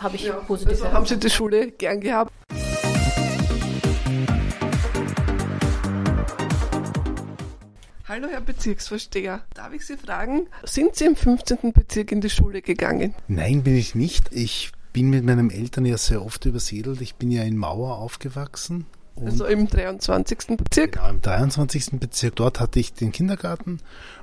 habe 0.00 0.16
ich 0.16 0.24
ja, 0.24 0.34
positive. 0.34 0.82
Also 0.82 0.92
haben 0.92 1.06
Sie 1.06 1.16
die 1.16 1.30
Schule 1.30 1.70
gern 1.70 2.00
gehabt? 2.00 2.32
Hallo 8.10 8.26
Herr 8.26 8.40
Bezirksvorsteher, 8.40 9.44
darf 9.54 9.72
ich 9.72 9.86
Sie 9.86 9.96
fragen, 9.96 10.48
sind 10.64 10.96
Sie 10.96 11.04
im 11.04 11.14
15. 11.14 11.72
Bezirk 11.72 12.10
in 12.10 12.20
die 12.20 12.28
Schule 12.28 12.60
gegangen? 12.60 13.14
Nein, 13.28 13.62
bin 13.62 13.76
ich 13.76 13.94
nicht. 13.94 14.32
Ich 14.32 14.72
bin 14.92 15.10
mit 15.10 15.24
meinen 15.24 15.48
Eltern 15.48 15.86
ja 15.86 15.96
sehr 15.96 16.26
oft 16.26 16.44
übersiedelt. 16.44 17.00
Ich 17.02 17.14
bin 17.14 17.30
ja 17.30 17.44
in 17.44 17.56
Mauer 17.56 17.98
aufgewachsen. 17.98 18.86
Also 19.24 19.44
im 19.44 19.68
23. 19.68 20.56
Bezirk? 20.56 20.94
Genau, 20.94 21.08
im 21.08 21.22
23. 21.22 22.00
Bezirk. 22.00 22.34
Dort 22.34 22.58
hatte 22.58 22.80
ich 22.80 22.92
den 22.94 23.12
Kindergarten 23.12 23.78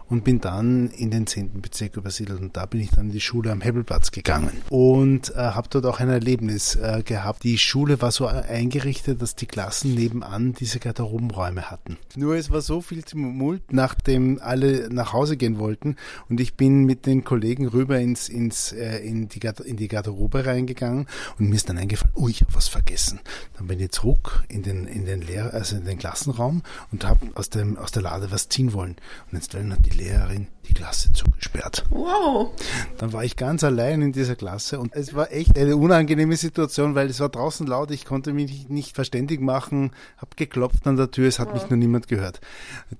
und 0.09 0.23
bin 0.23 0.39
dann 0.39 0.89
in 0.91 1.11
den 1.11 1.27
10. 1.27 1.61
Bezirk 1.61 1.97
übersiedelt 1.97 2.39
und 2.39 2.55
da 2.55 2.65
bin 2.65 2.81
ich 2.81 2.91
dann 2.91 3.07
in 3.07 3.11
die 3.11 3.21
Schule 3.21 3.51
am 3.51 3.61
Hebbelplatz 3.61 4.11
gegangen 4.11 4.51
und 4.69 5.31
äh, 5.31 5.37
habe 5.37 5.67
dort 5.69 5.85
auch 5.85 5.99
ein 5.99 6.09
Erlebnis 6.09 6.75
äh, 6.75 7.03
gehabt. 7.03 7.43
Die 7.43 7.57
Schule 7.57 8.01
war 8.01 8.11
so 8.11 8.27
eingerichtet, 8.27 9.21
dass 9.21 9.35
die 9.35 9.45
Klassen 9.45 9.95
nebenan 9.95 10.53
diese 10.53 10.79
Garderobenräume 10.79 11.69
hatten. 11.69 11.97
Nur 12.15 12.35
es 12.35 12.51
war 12.51 12.61
so 12.61 12.81
viel 12.81 13.03
Tumult, 13.03 13.61
nachdem 13.71 14.39
alle 14.41 14.89
nach 14.89 15.13
Hause 15.13 15.37
gehen 15.37 15.59
wollten 15.59 15.95
und 16.29 16.39
ich 16.39 16.55
bin 16.55 16.85
mit 16.85 17.05
den 17.05 17.23
Kollegen 17.23 17.67
rüber 17.67 17.99
ins, 17.99 18.29
ins, 18.29 18.71
äh, 18.71 18.99
in, 18.99 19.27
die, 19.27 19.41
in 19.65 19.77
die 19.77 19.87
Garderobe 19.87 20.45
reingegangen 20.45 21.07
und 21.37 21.49
mir 21.49 21.55
ist 21.55 21.69
dann 21.69 21.77
eingefallen, 21.77 22.13
oh, 22.15 22.27
ich 22.27 22.41
habe 22.41 22.55
was 22.55 22.67
vergessen. 22.67 23.19
Dann 23.57 23.67
bin 23.67 23.79
ich 23.79 23.91
zurück 23.91 24.43
in 24.49 24.63
den, 24.63 24.85
in 24.87 25.05
den 25.05 25.21
Lehr 25.21 25.53
also 25.53 25.75
in 25.75 25.85
den 25.85 25.97
Klassenraum 25.97 26.63
und 26.91 27.05
habe 27.05 27.27
aus, 27.35 27.49
dem, 27.49 27.77
aus 27.77 27.91
der 27.91 28.03
Lade 28.03 28.31
was 28.31 28.49
ziehen 28.49 28.73
wollen. 28.73 28.95
Und 29.31 29.37
jetzt 29.37 29.53
hat 29.53 29.85
die 29.85 29.96
Lehrerin 29.97 30.47
die 30.67 30.73
Klasse 30.73 31.11
zugesperrt. 31.13 31.85
Wow. 31.89 32.51
Dann 32.97 33.13
war 33.13 33.23
ich 33.23 33.35
ganz 33.35 33.63
allein 33.63 34.01
in 34.01 34.11
dieser 34.11 34.35
Klasse 34.35 34.79
und 34.79 34.95
es 34.95 35.13
war 35.13 35.31
echt 35.31 35.57
eine 35.57 35.77
unangenehme 35.77 36.35
Situation, 36.35 36.95
weil 36.95 37.09
es 37.09 37.19
war 37.19 37.29
draußen 37.29 37.65
laut, 37.67 37.91
ich 37.91 38.05
konnte 38.05 38.33
mich 38.33 38.69
nicht 38.69 38.95
verständig 38.95 39.41
machen, 39.41 39.91
habe 40.17 40.35
geklopft 40.35 40.85
an 40.87 40.97
der 40.97 41.11
Tür, 41.11 41.27
es 41.27 41.39
hat 41.39 41.49
wow. 41.49 41.55
mich 41.55 41.69
nur 41.69 41.77
niemand 41.77 42.07
gehört. 42.07 42.41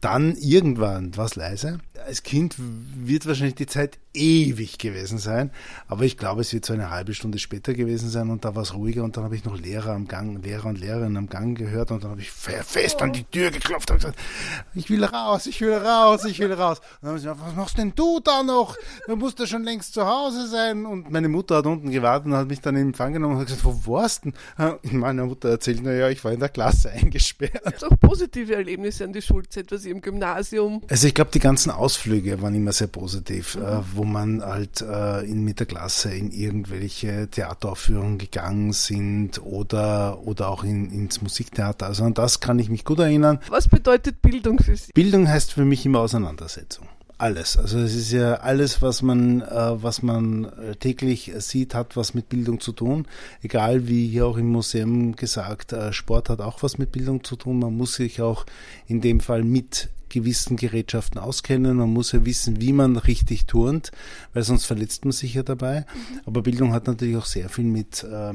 Dann 0.02 0.36
irgendwann 0.38 1.16
war 1.18 1.26
es 1.26 1.36
leise. 1.36 1.80
Als 2.06 2.24
Kind 2.24 2.56
wird 2.58 3.26
wahrscheinlich 3.26 3.56
die 3.56 3.66
Zeit 3.66 4.00
ewig 4.18 4.78
gewesen 4.78 5.18
sein, 5.18 5.52
aber 5.88 6.04
ich 6.04 6.18
glaube, 6.18 6.42
es 6.42 6.54
wird 6.54 6.66
so 6.66 6.74
eine 6.74 6.90
halbe 6.90 7.14
Stunde 7.14 7.40
später 7.40 7.74
gewesen 7.74 8.10
sein 8.10 8.30
und 8.30 8.46
da 8.46 8.56
war 8.56 8.64
es 8.64 8.74
ruhiger 8.74 9.04
und 9.04 9.18
dann 9.18 9.24
habe 9.24 9.36
ich 9.36 9.46
noch 9.46 9.58
Lehrer 9.58 9.94
am 9.94 10.08
Gang, 10.08 10.44
Lehrer 10.44 10.66
und 10.66 10.80
Lehrerinnen 10.80 11.18
am 11.18 11.30
Gang 11.30 11.58
gehört 11.58 11.92
und 11.92 12.04
dann 12.04 12.12
habe 12.12 12.22
ich 12.22 12.32
fest 12.32 13.02
an 13.02 13.14
die 13.14 13.24
Tür 13.24 13.52
geklopft 13.52 13.92
und 13.92 13.98
gesagt, 13.98 14.18
ich 14.76 14.90
will 14.90 15.04
raus, 15.04 15.46
ich 15.48 15.62
will 15.62 15.74
raus, 15.74 16.26
ich 16.26 16.40
will 16.40 16.54
raus. 16.54 16.80
Und 16.80 16.86
dann 17.02 17.10
haben 17.12 17.18
sie 17.18 17.24
gesagt, 17.26 17.42
was 17.46 17.56
machst 17.56 17.78
denn 17.78 17.94
du 17.96 18.20
da 18.20 18.44
noch? 18.44 18.76
Du 19.08 19.16
musst 19.16 19.40
ja 19.40 19.48
schon 19.48 19.64
längst 19.64 19.94
zu 19.94 20.06
Hause 20.06 20.48
sein. 20.48 20.86
Und 20.86 21.12
meine 21.12 21.30
Mutter 21.30 21.58
hat 21.58 21.66
unten 21.66 21.92
gewartet 21.92 22.28
und 22.28 22.34
hat 22.34 22.48
mich 22.48 22.62
dann 22.62 22.76
in 22.76 22.88
Empfang 22.88 23.14
genommen 23.14 23.36
und 23.36 23.42
hat 23.42 23.48
gesagt, 23.48 23.66
wo 23.66 23.94
warst 23.94 24.26
du 24.26 24.32
denn? 24.58 25.00
Meine 25.00 25.26
Mutter 25.26 25.50
erzählt, 25.50 25.84
naja, 25.84 26.10
ich 26.10 26.24
war 26.24 26.32
in 26.32 26.40
der 26.40 26.50
Klasse 26.50 26.92
eingesperrt. 26.92 27.64
Gibt 27.66 27.84
auch 27.84 28.00
positive 28.00 28.56
Erlebnisse 28.56 29.04
an 29.04 29.14
die 29.14 29.22
Schulzeit, 29.22 29.72
was 29.72 29.84
Sie 29.84 29.90
im 29.90 30.02
Gymnasium? 30.02 30.82
Also 30.90 31.08
ich 31.08 31.14
glaube, 31.14 31.32
die 31.34 31.40
ganzen 31.40 31.72
Ausflüge 31.72 32.42
waren 32.42 32.56
immer 32.56 32.72
sehr 32.72 32.88
positiv, 32.88 33.56
mhm. 33.56 33.64
äh, 33.64 33.80
wo 33.94 34.04
man 34.12 34.44
halt 34.44 34.82
äh, 34.82 35.22
in, 35.22 35.44
mit 35.44 35.60
der 35.60 35.68
Klasse 35.68 36.14
in 36.14 36.32
irgendwelche 36.32 37.30
Theateraufführungen 37.30 38.18
gegangen 38.18 38.74
sind 38.74 39.42
oder, 39.42 40.20
oder 40.26 40.50
auch 40.50 40.64
in, 40.64 40.92
ins 40.92 41.22
Musiktheater. 41.22 41.86
Also 41.86 42.04
an 42.04 42.14
das 42.14 42.40
kann 42.40 42.60
ich 42.60 42.70
mich 42.70 42.86
gut 42.86 43.00
erinnern. 43.00 43.40
Was 43.50 43.68
bedeutet 43.68 44.22
Bildung 44.22 44.60
für 44.60 44.76
Sie? 44.76 44.92
Bildung 44.94 45.28
heißt 45.28 45.54
für 45.54 45.66
mich 45.66 45.86
immer 45.86 46.00
Auseinandersetzung 46.00 46.88
alles. 47.18 47.58
Also 47.58 47.80
es 47.80 47.96
ist 47.96 48.12
ja 48.12 48.36
alles, 48.36 48.82
was 48.82 49.02
man, 49.02 49.42
äh, 49.42 49.84
was 49.84 50.04
man 50.04 50.46
äh, 50.46 50.76
täglich 50.76 51.32
sieht, 51.40 51.74
hat 51.74 51.98
was 51.98 52.14
mit 52.14 52.30
Bildung 52.30 52.60
zu 52.60 52.72
tun. 52.72 53.08
Egal 53.42 53.88
wie 53.88 54.08
hier 54.08 54.28
auch 54.28 54.38
im 54.38 54.48
Museum 54.48 55.16
gesagt, 55.16 55.74
äh, 55.74 55.92
Sport 55.94 56.30
hat 56.30 56.42
auch 56.42 56.62
was 56.64 56.78
mit 56.78 56.92
Bildung 56.92 57.24
zu 57.24 57.36
tun. 57.36 57.60
Man 57.60 57.76
muss 57.76 57.96
sich 57.96 58.22
auch 58.22 58.46
in 58.88 59.02
dem 59.02 59.20
Fall 59.20 59.44
mit 59.44 59.90
gewissen 60.10 60.58
Gerätschaften 60.58 61.20
auskennen. 61.20 61.78
Man 61.78 61.92
muss 61.92 62.12
ja 62.12 62.26
wissen, 62.26 62.62
wie 62.62 62.74
man 62.74 62.98
richtig 62.98 63.46
turnt, 63.46 63.92
weil 64.34 64.44
sonst 64.44 64.66
verletzt 64.66 65.06
man 65.06 65.12
sich 65.12 65.34
ja 65.34 65.44
dabei. 65.44 65.82
Mhm. 65.82 66.20
Aber 66.26 66.42
Bildung 66.42 66.74
hat 66.74 66.88
natürlich 66.88 67.18
auch 67.18 67.26
sehr 67.26 67.50
viel 67.50 67.66
mit 67.66 68.04
äh, 68.04 68.34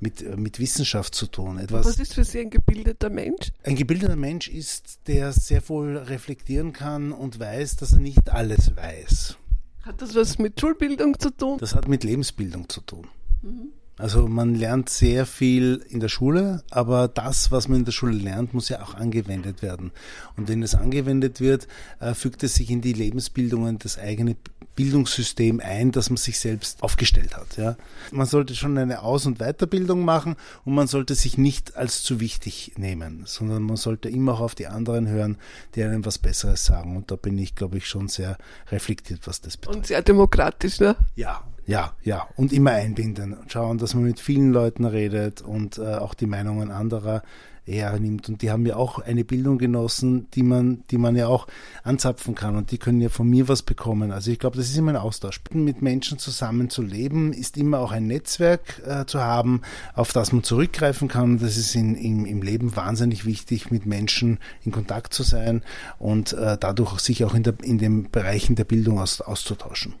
mit, 0.00 0.22
äh, 0.22 0.36
mit 0.36 0.58
Wissenschaft 0.58 1.14
zu 1.14 1.26
tun. 1.26 1.58
Etwas, 1.58 1.86
Was 1.86 1.98
ist 1.98 2.14
für 2.14 2.24
Sie 2.24 2.40
ein 2.40 2.50
gebildeter 2.50 3.10
Mensch? 3.10 3.52
Ein 3.64 3.76
gebildeter 3.76 4.16
Mensch 4.16 4.48
ist, 4.48 5.00
der 5.06 5.32
sehr 5.32 5.66
wohl 5.68 5.96
reflektieren 5.96 6.72
kann 6.72 7.12
und 7.12 7.38
weiß, 7.38 7.76
dass 7.76 7.92
er 7.92 8.00
nicht 8.00 8.30
alles 8.30 8.76
weiß. 8.76 9.36
Hat 9.82 10.02
das 10.02 10.14
was 10.14 10.38
mit 10.38 10.60
Schulbildung 10.60 11.18
zu 11.18 11.30
tun? 11.30 11.58
Das 11.58 11.74
hat 11.74 11.88
mit 11.88 12.04
Lebensbildung 12.04 12.68
zu 12.68 12.80
tun. 12.82 13.08
Mhm. 13.42 13.72
Also 14.00 14.28
man 14.28 14.54
lernt 14.54 14.88
sehr 14.88 15.26
viel 15.26 15.84
in 15.90 16.00
der 16.00 16.08
Schule, 16.08 16.62
aber 16.70 17.06
das, 17.06 17.50
was 17.50 17.68
man 17.68 17.80
in 17.80 17.84
der 17.84 17.92
Schule 17.92 18.16
lernt, 18.16 18.54
muss 18.54 18.70
ja 18.70 18.82
auch 18.82 18.94
angewendet 18.94 19.60
werden. 19.60 19.90
Und 20.38 20.48
wenn 20.48 20.62
es 20.62 20.74
angewendet 20.74 21.40
wird, 21.40 21.68
äh, 22.00 22.14
fügt 22.14 22.42
es 22.42 22.54
sich 22.54 22.70
in 22.70 22.80
die 22.80 22.94
Lebensbildungen 22.94 23.78
das 23.78 23.98
eigene 23.98 24.36
Bildungssystem 24.76 25.60
ein, 25.60 25.92
das 25.92 26.10
man 26.10 26.16
sich 26.16 26.38
selbst 26.38 26.82
aufgestellt 26.82 27.36
hat. 27.36 27.56
Ja. 27.56 27.76
Man 28.12 28.26
sollte 28.26 28.54
schon 28.54 28.78
eine 28.78 29.02
Aus- 29.02 29.26
und 29.26 29.38
Weiterbildung 29.38 30.04
machen 30.04 30.36
und 30.64 30.74
man 30.74 30.86
sollte 30.86 31.14
sich 31.14 31.36
nicht 31.36 31.76
als 31.76 32.02
zu 32.02 32.20
wichtig 32.20 32.72
nehmen, 32.76 33.22
sondern 33.26 33.62
man 33.62 33.76
sollte 33.76 34.08
immer 34.08 34.34
auch 34.34 34.40
auf 34.40 34.54
die 34.54 34.66
anderen 34.66 35.08
hören, 35.08 35.36
die 35.74 35.82
einem 35.82 36.04
was 36.04 36.18
Besseres 36.18 36.64
sagen. 36.64 36.96
Und 36.96 37.10
da 37.10 37.16
bin 37.16 37.36
ich, 37.38 37.54
glaube 37.54 37.78
ich, 37.78 37.86
schon 37.86 38.08
sehr 38.08 38.38
reflektiert, 38.70 39.26
was 39.26 39.40
das 39.40 39.56
betrifft. 39.56 39.76
Und 39.76 39.86
sehr 39.86 40.02
demokratisch, 40.02 40.80
ne? 40.80 40.96
Ja, 41.14 41.44
ja, 41.66 41.94
ja. 42.02 42.26
Und 42.36 42.52
immer 42.52 42.72
einbinden. 42.72 43.36
Schauen, 43.48 43.78
dass 43.78 43.94
man 43.94 44.04
mit 44.04 44.18
vielen 44.18 44.52
Leuten 44.52 44.84
redet 44.84 45.42
und 45.42 45.78
äh, 45.78 45.96
auch 45.96 46.14
die 46.14 46.26
Meinungen 46.26 46.70
anderer 46.70 47.22
hernimmt. 47.70 48.28
Und 48.28 48.42
die 48.42 48.50
haben 48.50 48.66
ja 48.66 48.76
auch 48.76 48.98
eine 48.98 49.24
Bildung 49.24 49.58
genossen, 49.58 50.28
die 50.34 50.42
man, 50.42 50.82
die 50.90 50.98
man 50.98 51.16
ja 51.16 51.28
auch 51.28 51.46
anzapfen 51.82 52.34
kann. 52.34 52.56
Und 52.56 52.70
die 52.70 52.78
können 52.78 53.00
ja 53.00 53.08
von 53.08 53.28
mir 53.28 53.48
was 53.48 53.62
bekommen. 53.62 54.12
Also 54.12 54.30
ich 54.30 54.38
glaube, 54.38 54.56
das 54.56 54.68
ist 54.68 54.76
immer 54.76 54.92
ein 54.92 54.96
Austausch. 54.96 55.40
Mit 55.52 55.82
Menschen 55.82 56.18
zusammen 56.18 56.70
zu 56.70 56.82
leben, 56.82 57.32
ist 57.32 57.56
immer 57.56 57.80
auch 57.80 57.92
ein 57.92 58.06
Netzwerk 58.06 58.82
äh, 58.86 59.06
zu 59.06 59.20
haben, 59.20 59.62
auf 59.94 60.12
das 60.12 60.32
man 60.32 60.42
zurückgreifen 60.42 61.08
kann. 61.08 61.38
Das 61.38 61.56
ist 61.56 61.74
in, 61.74 61.94
in, 61.94 62.26
im 62.26 62.42
Leben 62.42 62.76
wahnsinnig 62.76 63.24
wichtig, 63.24 63.70
mit 63.70 63.86
Menschen 63.86 64.38
in 64.64 64.72
Kontakt 64.72 65.14
zu 65.14 65.22
sein 65.22 65.62
und 65.98 66.32
äh, 66.32 66.56
dadurch 66.58 66.98
sich 67.00 67.24
auch 67.24 67.34
in, 67.34 67.42
der, 67.42 67.54
in 67.62 67.78
den 67.78 68.10
Bereichen 68.10 68.56
der 68.56 68.64
Bildung 68.64 68.98
aus, 68.98 69.20
auszutauschen. 69.20 69.94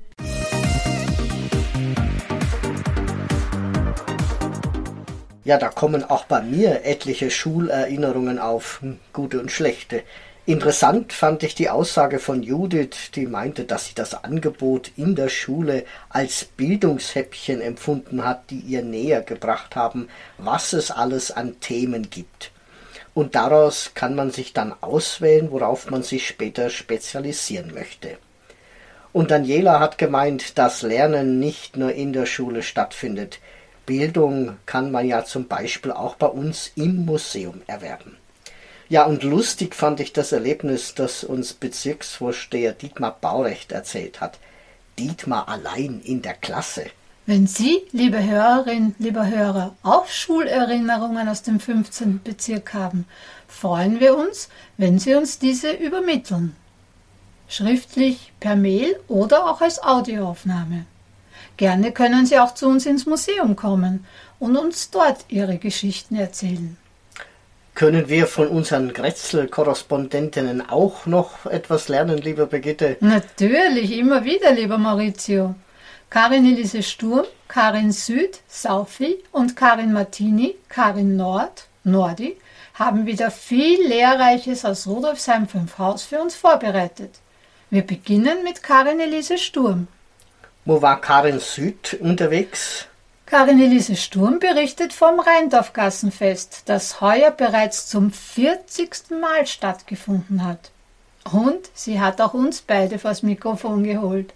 Ja, 5.50 5.58
da 5.58 5.68
kommen 5.68 6.04
auch 6.04 6.26
bei 6.26 6.42
mir 6.42 6.84
etliche 6.84 7.28
Schulerinnerungen 7.28 8.38
auf, 8.38 8.78
hm, 8.82 9.00
gute 9.12 9.40
und 9.40 9.50
schlechte. 9.50 10.04
Interessant 10.46 11.12
fand 11.12 11.42
ich 11.42 11.56
die 11.56 11.68
Aussage 11.68 12.20
von 12.20 12.44
Judith, 12.44 13.10
die 13.16 13.26
meinte, 13.26 13.64
dass 13.64 13.86
sie 13.86 13.96
das 13.96 14.22
Angebot 14.22 14.92
in 14.96 15.16
der 15.16 15.28
Schule 15.28 15.84
als 16.08 16.44
Bildungshäppchen 16.44 17.60
empfunden 17.60 18.24
hat, 18.24 18.48
die 18.50 18.60
ihr 18.60 18.82
näher 18.82 19.22
gebracht 19.22 19.74
haben, 19.74 20.06
was 20.38 20.72
es 20.72 20.92
alles 20.92 21.32
an 21.32 21.58
Themen 21.58 22.10
gibt. 22.10 22.52
Und 23.12 23.34
daraus 23.34 23.90
kann 23.94 24.14
man 24.14 24.30
sich 24.30 24.52
dann 24.52 24.72
auswählen, 24.80 25.50
worauf 25.50 25.90
man 25.90 26.04
sich 26.04 26.28
später 26.28 26.70
spezialisieren 26.70 27.74
möchte. 27.74 28.18
Und 29.12 29.32
Daniela 29.32 29.80
hat 29.80 29.98
gemeint, 29.98 30.58
dass 30.58 30.82
Lernen 30.82 31.40
nicht 31.40 31.76
nur 31.76 31.92
in 31.92 32.12
der 32.12 32.26
Schule 32.26 32.62
stattfindet. 32.62 33.40
Bildung 33.86 34.56
kann 34.66 34.90
man 34.90 35.06
ja 35.06 35.24
zum 35.24 35.48
Beispiel 35.48 35.92
auch 35.92 36.16
bei 36.16 36.26
uns 36.26 36.72
im 36.76 37.04
Museum 37.04 37.62
erwerben. 37.66 38.16
Ja, 38.88 39.04
und 39.04 39.22
lustig 39.22 39.76
fand 39.76 40.00
ich 40.00 40.12
das 40.12 40.32
Erlebnis, 40.32 40.94
das 40.94 41.22
uns 41.22 41.52
Bezirksvorsteher 41.52 42.72
Dietmar 42.72 43.16
Baurecht 43.20 43.70
erzählt 43.70 44.20
hat. 44.20 44.38
Dietmar 44.98 45.48
allein 45.48 46.00
in 46.04 46.22
der 46.22 46.34
Klasse. 46.34 46.86
Wenn 47.24 47.46
Sie, 47.46 47.82
liebe 47.92 48.20
Hörerin, 48.24 48.96
lieber 48.98 49.28
Hörer, 49.28 49.76
auch 49.84 50.08
Schulerinnerungen 50.08 51.28
aus 51.28 51.42
dem 51.42 51.60
15. 51.60 52.20
Bezirk 52.24 52.74
haben, 52.74 53.06
freuen 53.46 54.00
wir 54.00 54.16
uns, 54.16 54.48
wenn 54.76 54.98
Sie 54.98 55.14
uns 55.14 55.38
diese 55.38 55.70
übermitteln. 55.70 56.56
Schriftlich, 57.46 58.32
per 58.40 58.56
Mail 58.56 58.98
oder 59.06 59.48
auch 59.48 59.60
als 59.60 59.80
Audioaufnahme. 59.80 60.86
Gerne 61.60 61.92
können 61.92 62.24
Sie 62.24 62.38
auch 62.38 62.54
zu 62.54 62.68
uns 62.68 62.86
ins 62.86 63.04
Museum 63.04 63.54
kommen 63.54 64.06
und 64.38 64.56
uns 64.56 64.88
dort 64.88 65.26
Ihre 65.28 65.58
Geschichten 65.58 66.16
erzählen. 66.16 66.78
Können 67.74 68.08
wir 68.08 68.26
von 68.26 68.48
unseren 68.48 68.94
Grätzl-Korrespondentinnen 68.94 70.70
auch 70.70 71.04
noch 71.04 71.44
etwas 71.44 71.88
lernen, 71.88 72.16
liebe 72.16 72.46
Brigitte? 72.46 72.96
Natürlich, 73.00 73.92
immer 73.92 74.24
wieder, 74.24 74.52
lieber 74.52 74.78
Maurizio. 74.78 75.54
Karin 76.08 76.46
Elise 76.46 76.82
Sturm, 76.82 77.26
Karin 77.46 77.92
Süd, 77.92 78.40
Saufi 78.48 79.18
und 79.30 79.54
Karin 79.54 79.92
Martini, 79.92 80.56
Karin 80.70 81.18
Nord, 81.18 81.66
Nordi, 81.84 82.38
haben 82.72 83.04
wieder 83.04 83.30
viel 83.30 83.86
Lehrreiches 83.86 84.64
aus 84.64 84.86
Rudolfsheim 84.86 85.46
5 85.46 85.76
Haus 85.76 86.04
für 86.04 86.22
uns 86.22 86.34
vorbereitet. 86.34 87.16
Wir 87.68 87.82
beginnen 87.82 88.44
mit 88.44 88.62
Karin 88.62 88.98
Elise 88.98 89.36
Sturm. 89.36 89.88
Wo 90.64 90.82
war 90.82 91.00
Karin 91.00 91.40
Süd 91.40 91.94
unterwegs? 92.00 92.86
Karin 93.26 93.60
Elise 93.60 93.96
Sturm 93.96 94.40
berichtet 94.40 94.92
vom 94.92 95.20
Rheindorfgassenfest, 95.20 96.62
das 96.66 97.00
heuer 97.00 97.30
bereits 97.30 97.88
zum 97.88 98.10
40. 98.10 99.10
Mal 99.20 99.46
stattgefunden 99.46 100.44
hat. 100.44 100.70
Und 101.32 101.70
sie 101.74 102.00
hat 102.00 102.20
auch 102.20 102.34
uns 102.34 102.60
beide 102.60 102.98
vors 102.98 103.22
Mikrofon 103.22 103.84
geholt. 103.84 104.34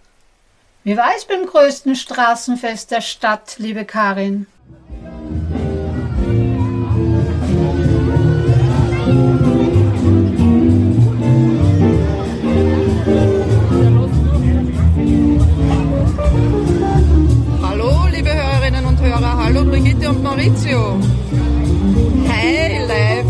Wie 0.85 0.97
war 0.97 1.11
es 1.16 1.25
beim 1.25 1.45
größten 1.45 1.97
Straßenfest 1.97 2.90
der 2.90 3.00
Stadt, 3.00 3.57
liebe 3.59 3.85
Karin? 3.85 4.47
Maurizio. 20.44 20.98
Hi, 22.28 22.78
live. 22.86 23.26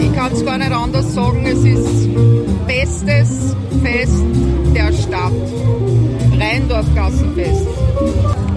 Ich 0.00 0.12
kann 0.16 0.32
es 0.32 0.44
gar 0.44 0.58
nicht 0.58 0.72
anders 0.72 1.14
sagen. 1.14 1.46
Es 1.46 1.64
ist 1.64 2.08
bestes 2.66 3.54
Fest 3.80 4.24
der 4.74 4.92
Stadt. 4.92 5.32
Rheindorf-Gassenfest. 6.40 7.66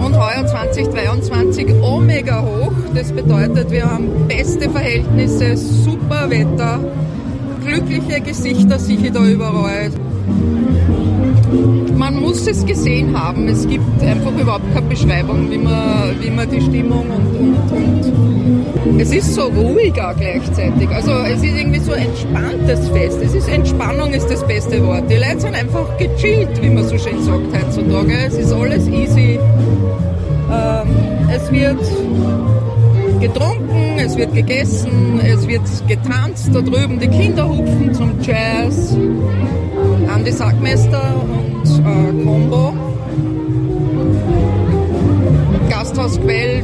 Und 0.04 0.16
heuer 0.16 0.44
2023 0.44 1.74
Omega 1.82 2.42
hoch. 2.42 2.72
Das 2.94 3.12
bedeutet, 3.12 3.70
wir 3.70 3.88
haben 3.88 4.26
beste 4.26 4.68
Verhältnisse, 4.68 5.56
super 5.56 6.28
Wetter, 6.30 6.80
glückliche 7.64 8.20
Gesichter 8.22 8.78
sehe 8.78 8.98
ich 8.98 9.12
da 9.12 9.24
überall. 9.24 9.90
Man 11.96 12.20
muss 12.20 12.46
es 12.46 12.64
gesehen 12.64 13.18
haben. 13.18 13.48
Es 13.48 13.66
gibt 13.68 14.02
einfach 14.02 14.32
überhaupt 14.38 14.72
keine 14.74 14.86
Beschreibung, 14.86 15.50
wie 15.50 15.58
man, 15.58 16.14
wie 16.20 16.30
man 16.30 16.50
die 16.50 16.60
Stimmung 16.60 17.06
und, 17.10 17.36
und, 17.36 17.72
und 17.72 19.00
es 19.00 19.12
ist 19.12 19.34
so 19.34 19.42
ruhiger 19.42 20.14
gleichzeitig. 20.18 20.88
Also 20.90 21.12
es 21.12 21.42
ist 21.42 21.56
irgendwie 21.56 21.80
so 21.80 21.92
entspanntes 21.92 22.88
Fest. 22.88 23.18
Es 23.22 23.34
ist 23.34 23.48
Entspannung 23.48 24.12
ist 24.12 24.28
das 24.30 24.46
beste 24.46 24.84
Wort. 24.84 25.10
Die 25.10 25.16
Leute 25.16 25.40
sind 25.40 25.54
einfach 25.54 25.96
gechillt, 25.98 26.62
wie 26.62 26.70
man 26.70 26.84
so 26.84 26.98
schön 26.98 27.22
sagt 27.22 27.46
heutzutage. 27.52 28.14
Es 28.26 28.34
ist 28.34 28.52
alles 28.52 28.86
easy. 28.88 29.38
Ähm, 30.50 30.88
es 31.34 31.50
wird 31.50 31.78
getrunken, 33.20 33.98
es 33.98 34.16
wird 34.16 34.34
gegessen, 34.34 35.20
es 35.24 35.46
wird 35.48 35.62
getanzt. 35.88 36.50
Da 36.52 36.60
drüben 36.60 36.98
die 37.00 37.08
Kinder 37.08 37.48
hupfen 37.48 37.94
zum 37.94 38.12
Jazz. 38.22 38.96
Andi 40.14 40.30
Sackmeister 40.30 41.16
und 41.22 41.66
äh, 41.66 42.24
Combo. 42.24 42.72
Gasthaus 45.68 46.20
Quell, 46.20 46.62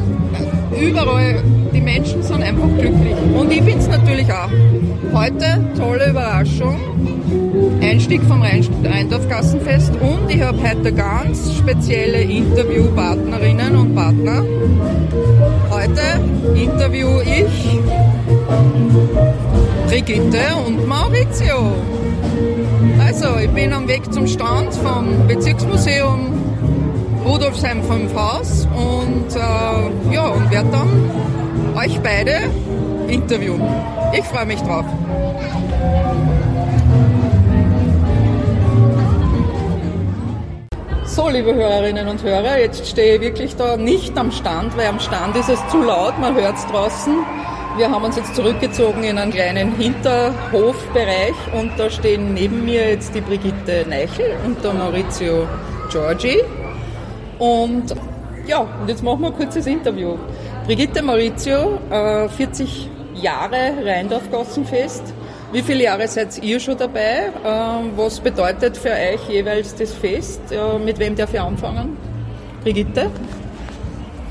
überall, 0.81 1.43
die 1.75 1.81
Menschen 1.81 2.23
sind 2.23 2.45
einfach 2.45 2.69
glücklich. 2.79 3.17
Und 3.37 3.51
ich 3.53 3.65
bin 3.65 3.79
es 3.79 3.89
natürlich 3.89 4.33
auch. 4.33 4.51
Heute 5.13 5.65
tolle 5.77 6.11
Überraschung. 6.11 6.79
Einstieg 7.83 8.23
vom 8.23 8.41
Rheindorf-Gassenfest 8.41 9.95
und 9.97 10.31
ich 10.31 10.41
habe 10.43 10.57
heute 10.63 10.93
ganz 10.93 11.53
spezielle 11.59 12.23
Interviewpartnerinnen 12.23 13.75
und 13.75 13.97
Partner. 13.97 14.45
Heute 15.71 16.55
interview 16.55 17.21
ich 17.23 17.81
Brigitte 19.89 20.39
und 20.65 20.87
Maurizio. 20.87 21.73
Also, 23.13 23.39
ich 23.39 23.51
bin 23.51 23.73
am 23.73 23.89
Weg 23.89 24.13
zum 24.13 24.25
Stand 24.29 24.73
vom 24.73 25.27
Bezirksmuseum 25.27 26.33
Rudolfsheim 27.27 27.83
5 27.83 28.15
Haus 28.15 28.69
und 28.73 29.35
äh, 29.35 30.15
ja, 30.15 30.29
und 30.29 30.49
werde 30.53 30.69
dann 30.71 31.75
euch 31.77 31.99
beide 32.03 32.39
interviewen. 33.09 33.63
Ich 34.17 34.25
freue 34.27 34.47
mich 34.47 34.61
drauf. 34.61 34.85
So, 41.05 41.29
liebe 41.31 41.53
Hörerinnen 41.53 42.07
und 42.07 42.23
Hörer, 42.23 42.61
jetzt 42.61 42.87
stehe 42.87 43.17
ich 43.17 43.21
wirklich 43.23 43.57
da 43.57 43.77
nicht 43.77 44.17
am 44.17 44.31
Stand, 44.31 44.77
weil 44.77 44.87
am 44.87 45.01
Stand 45.01 45.35
ist 45.35 45.49
es 45.49 45.59
zu 45.67 45.83
laut, 45.83 46.17
man 46.21 46.37
hört 46.37 46.57
es 46.57 46.67
draußen. 46.67 47.17
Wir 47.81 47.91
haben 47.91 48.05
uns 48.05 48.17
jetzt 48.17 48.35
zurückgezogen 48.35 49.05
in 49.05 49.17
einen 49.17 49.33
kleinen 49.33 49.75
Hinterhofbereich 49.75 51.33
und 51.59 51.71
da 51.79 51.89
stehen 51.89 52.35
neben 52.35 52.63
mir 52.67 52.91
jetzt 52.91 53.15
die 53.15 53.23
Brigitte 53.23 53.87
Neichel 53.89 54.37
und 54.45 54.63
der 54.63 54.75
Maurizio 54.75 55.49
Giorgi. 55.91 56.43
Und 57.39 57.95
ja, 58.47 58.59
und 58.59 58.87
jetzt 58.87 59.03
machen 59.03 59.23
wir 59.23 59.29
ein 59.29 59.35
kurzes 59.35 59.67
Interview. 59.67 60.19
Brigitte 60.67 61.01
Maurizio, 61.01 61.79
äh, 61.89 62.29
40 62.29 62.91
Jahre 63.15 63.73
Rheindorf-Gassenfest. 63.83 65.15
Wie 65.51 65.63
viele 65.63 65.85
Jahre 65.85 66.07
seid 66.07 66.37
ihr 66.43 66.61
schon 66.61 66.77
dabei? 66.77 67.33
Ähm, 67.43 67.93
was 67.97 68.21
bedeutet 68.21 68.77
für 68.77 68.91
euch 68.91 69.27
jeweils 69.27 69.75
das 69.75 69.95
Fest? 69.95 70.43
Äh, 70.53 70.79
mit 70.79 70.99
wem 70.99 71.17
darf 71.17 71.33
ich 71.33 71.41
anfangen? 71.41 71.97
Brigitte? 72.63 73.11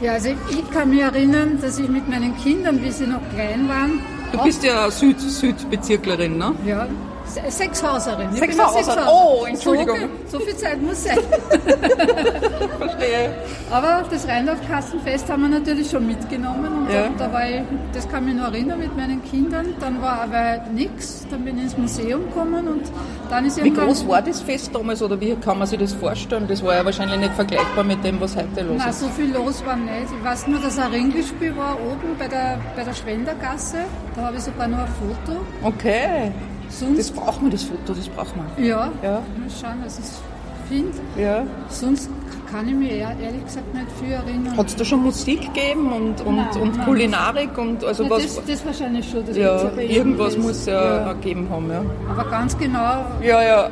Ja, 0.01 0.13
also 0.13 0.29
ich 0.49 0.71
kann 0.71 0.89
mich 0.91 1.01
erinnern, 1.01 1.59
dass 1.62 1.77
ich 1.77 1.89
mit 1.89 2.07
meinen 2.07 2.35
Kindern, 2.38 2.81
wie 2.81 2.91
sie 2.91 3.05
noch 3.07 3.21
klein 3.33 3.67
waren, 3.67 3.99
Du 4.31 4.38
bist 4.43 4.63
ja 4.63 4.89
Süd 4.91 5.19
Südbezirklerin, 5.19 6.38
ne? 6.38 6.53
ja, 6.65 6.88
Se- 7.30 7.42
Sechshauserin. 7.50 8.30
Ich 8.34 8.39
Sechshauserin. 8.39 8.86
bin 8.86 8.98
eine 8.98 9.12
Oh, 9.12 9.46
Entschuldigung. 9.48 9.98
So, 10.28 10.39
so 10.39 10.46
viel 10.46 10.56
Zeit 10.58 10.82
muss 10.82 11.04
sein. 11.04 11.18
Verstehe. 12.78 13.32
Aber 13.72 14.04
das 14.10 14.28
Rheindorf-Kassenfest 14.28 15.30
haben 15.30 15.42
wir 15.44 15.50
natürlich 15.60 15.89
schon 15.89 16.08
mitgenommen 16.08 16.65
und 16.88 16.94
Ja. 16.94 17.10
da, 17.18 17.32
war 17.32 17.48
ich, 17.48 17.62
das 17.94 18.08
kann 18.10 18.26
mich 18.26 18.36
noch 18.36 18.46
erinnern 18.52 18.80
mit 18.80 18.96
meinen 18.98 19.24
Kindern. 19.24 19.68
Dann 19.80 20.02
war 20.02 20.22
aber 20.24 20.63
nichts, 20.74 21.26
dann 21.30 21.44
bin 21.46 21.58
ich 21.58 21.63
ins 21.65 21.78
Museum 21.78 22.26
gekommen 22.28 22.68
und 22.68 22.84
dann 23.30 23.46
ist 23.46 23.63
Wie 23.63 23.72
groß 23.74 24.08
war 24.08 24.22
das 24.22 24.42
Fest 24.42 24.72
damals 24.74 25.02
oder 25.02 25.20
wie 25.20 25.36
kann 25.36 25.60
man 25.60 25.68
sich 25.68 25.80
das 25.80 25.94
vorstellen? 25.94 26.46
Das 26.48 26.63
war 26.63 26.76
ja 26.76 26.84
wahrscheinlich 26.86 27.20
nicht 27.20 27.34
vergleichbar 27.34 27.84
mit 27.84 28.04
dem, 28.04 28.20
was 28.20 28.36
heute 28.36 28.62
los 28.63 28.76
Na, 28.78 28.89
ist. 28.89 29.00
so 29.02 29.08
viel 29.10 29.32
los 29.34 29.63
war 29.65 29.76
nicht. 29.76 29.92
Ich 30.18 30.24
weiß 30.26 30.48
nur, 30.48 30.60
dass 30.60 30.78
ein 30.80 30.92
Ringelspiel 30.92 31.56
war 31.56 31.76
oben 31.76 32.18
bei 32.18 32.28
der, 32.28 32.60
bei 32.76 32.84
der 32.84 32.94
Schwendergasse. 32.94 33.78
Da 34.15 34.24
habe 34.24 34.38
ich 34.38 34.44
sogar 34.44 34.68
noch 34.68 34.80
ein 34.80 34.88
Foto. 34.88 35.39
Okay. 35.63 36.32
Sonst, 36.69 36.97
Das 36.99 37.12
braucht 37.12 37.41
man, 37.41 37.51
das 37.51 37.63
Foto, 37.63 37.93
das 37.93 38.08
braucht 38.10 38.36
man. 38.38 38.45
ja, 38.58 38.91
Ja. 39.03 39.12
mal 39.12 39.49
schauen, 39.62 39.77
was 39.84 39.99
ich 39.99 40.69
finde. 40.69 40.97
Ja. 41.17 41.43
Sonst 41.69 42.10
kann 42.51 42.67
ich 42.67 42.75
mich 42.75 42.91
ehr- 42.91 43.15
ehrlich 43.21 43.43
gesagt 43.45 43.73
nicht 43.73 43.88
viel 44.01 44.12
erinnern. 44.13 44.55
Hat 44.58 44.67
es 44.67 44.75
da 44.75 44.84
schon 44.86 45.03
Musik 45.03 45.41
gegeben 45.53 45.91
und, 45.91 46.21
und, 46.25 46.36
Nein, 46.36 46.47
und 46.62 46.77
nein. 46.77 46.86
Kulinarik 46.86 47.58
und 47.58 47.84
also 47.84 48.03
Na, 48.03 48.10
was? 48.12 48.36
das, 48.36 48.45
das 48.45 48.65
wahrscheinlich 48.65 49.10
schon. 49.10 49.25
Das 49.25 49.36
ja, 49.38 49.69
irgendwas 49.77 50.34
Fest. 50.34 50.39
muss 50.45 50.51
es 50.58 50.65
ja, 50.67 51.13
gegeben 51.13 51.47
haben, 51.49 51.69
ja. 51.69 51.82
Aber 52.10 52.29
ganz 52.29 52.58
genau, 52.58 53.05
Ja, 53.21 53.41
ja. 53.41 53.69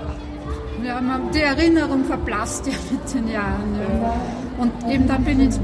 ja, 0.83 1.01
man, 1.01 1.31
die 1.33 1.41
Erinnerung 1.41 2.03
verblasst 2.05 2.67
ja 2.67 2.73
mit 2.91 3.13
den 3.13 3.31
Jahren. 3.31 3.75
Ja. 4.01 4.13
Und 4.59 4.71
eben 4.91 5.07
dann 5.07 5.23
bin 5.23 5.39
ich 5.39 5.45
ins 5.47 5.57
äh, 5.57 5.59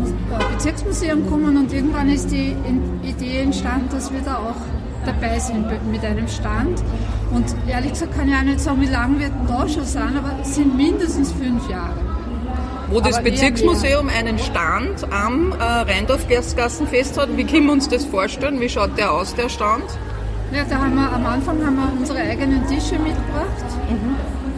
Bezirksmuseum 0.54 1.24
gekommen 1.24 1.58
und 1.58 1.74
irgendwann 1.74 2.10
ist 2.10 2.32
die 2.32 2.56
Idee 3.04 3.40
entstanden, 3.42 3.88
dass 3.92 4.12
wir 4.14 4.22
da 4.22 4.36
auch 4.38 4.56
dabei 5.06 5.38
sind 5.40 5.66
mit 5.92 6.04
einem 6.06 6.28
Stand. 6.28 6.82
Und 7.34 7.46
ehrlich 7.68 7.94
gesagt 7.94 8.16
kann 8.16 8.30
ich 8.30 8.36
auch 8.36 8.44
nicht 8.44 8.60
sagen, 8.60 8.82
wie 8.82 8.88
lange 8.88 9.20
wir 9.20 9.30
da 9.48 9.68
schon 9.68 9.86
sind, 9.86 10.18
aber 10.18 10.36
es 10.42 10.56
sind 10.56 10.76
mindestens 10.78 11.32
fünf 11.32 11.68
Jahre. 11.70 11.98
Wo 12.90 13.00
das 13.00 13.18
Aber 13.18 13.26
eher 13.26 13.32
Bezirksmuseum 13.32 14.10
einen 14.10 14.38
Stand 14.38 15.12
am 15.12 15.52
äh, 15.52 15.64
Rheindorf-Gassenfest 15.64 17.18
hat, 17.18 17.36
wie 17.36 17.44
können 17.44 17.66
wir 17.66 17.74
uns 17.74 17.90
das 17.90 18.06
vorstellen? 18.06 18.60
Wie 18.60 18.70
schaut 18.70 18.98
der 18.98 19.12
aus, 19.12 19.34
der 19.34 19.50
Stand? 19.50 19.86
Ja, 20.52 20.64
da 20.70 20.78
haben 20.78 20.94
wir 20.94 21.12
am 21.12 21.26
Anfang 21.26 21.66
haben 21.66 21.76
wir 21.76 21.92
unsere 21.98 22.20
eigenen 22.20 22.68
Tische 22.68 23.00
mitgebracht 23.00 23.66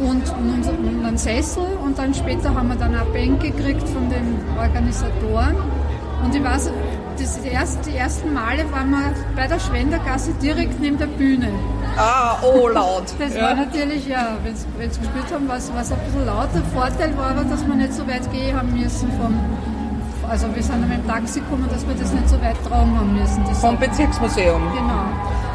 und, 0.02 0.24
unser, 0.54 0.72
und 0.72 1.06
einen 1.06 1.18
Sessel 1.18 1.64
und 1.84 1.98
dann 1.98 2.14
später 2.14 2.54
haben 2.54 2.68
wir 2.68 2.76
dann 2.76 2.94
auch 2.96 3.06
Bänke 3.06 3.52
gekriegt 3.52 3.88
von 3.88 4.10
den 4.10 4.38
Organisatoren. 4.60 5.56
Und 6.24 6.36
ich 6.36 6.44
weiß, 6.44 6.72
das 7.20 7.38
erste, 7.38 7.90
die 7.90 7.98
ersten 7.98 8.34
Male 8.34 8.70
waren 8.72 8.90
wir 8.92 9.14
bei 9.36 9.48
der 9.48 9.60
Schwendergasse 9.60 10.34
direkt 10.42 10.80
neben 10.80 10.98
der 10.98 11.08
Bühne. 11.08 11.50
Ah, 11.98 12.38
oh, 12.44 12.68
laut. 12.68 13.06
Das 13.18 13.36
ja. 13.36 13.44
war 13.44 13.56
natürlich, 13.56 14.08
ja, 14.08 14.38
wenn 14.44 14.56
sie 14.56 15.00
gespielt 15.00 15.32
haben, 15.34 15.48
war 15.48 15.58
es 15.58 15.70
ein 15.70 15.76
bisschen 15.78 16.26
laut. 16.26 16.50
Der 16.54 16.64
Vorteil 16.64 17.18
war 17.18 17.32
aber, 17.32 17.44
dass 17.46 17.66
wir 17.66 17.76
nicht 17.76 17.94
so 17.94 18.06
weit 18.08 18.30
gehen 18.32 18.56
haben 18.58 18.74
müssen 18.74 19.10
vom, 19.14 19.40
Also 20.30 20.54
wir 20.54 20.62
sind 20.62 20.82
dann 20.82 20.90
mit 20.90 20.98
dem 20.98 21.08
Taxi 21.08 21.40
gekommen, 21.40 21.68
dass 21.72 21.88
wir 21.88 21.96
das 21.96 22.12
nicht 22.12 22.28
so 22.30 22.42
weit 22.42 22.58
tragen 22.68 22.98
haben 22.98 23.14
müssen. 23.14 23.44
Das 23.48 23.60
Vom 23.60 23.78
Bezirksmuseum. 23.78 24.62
Genau. 24.74 25.06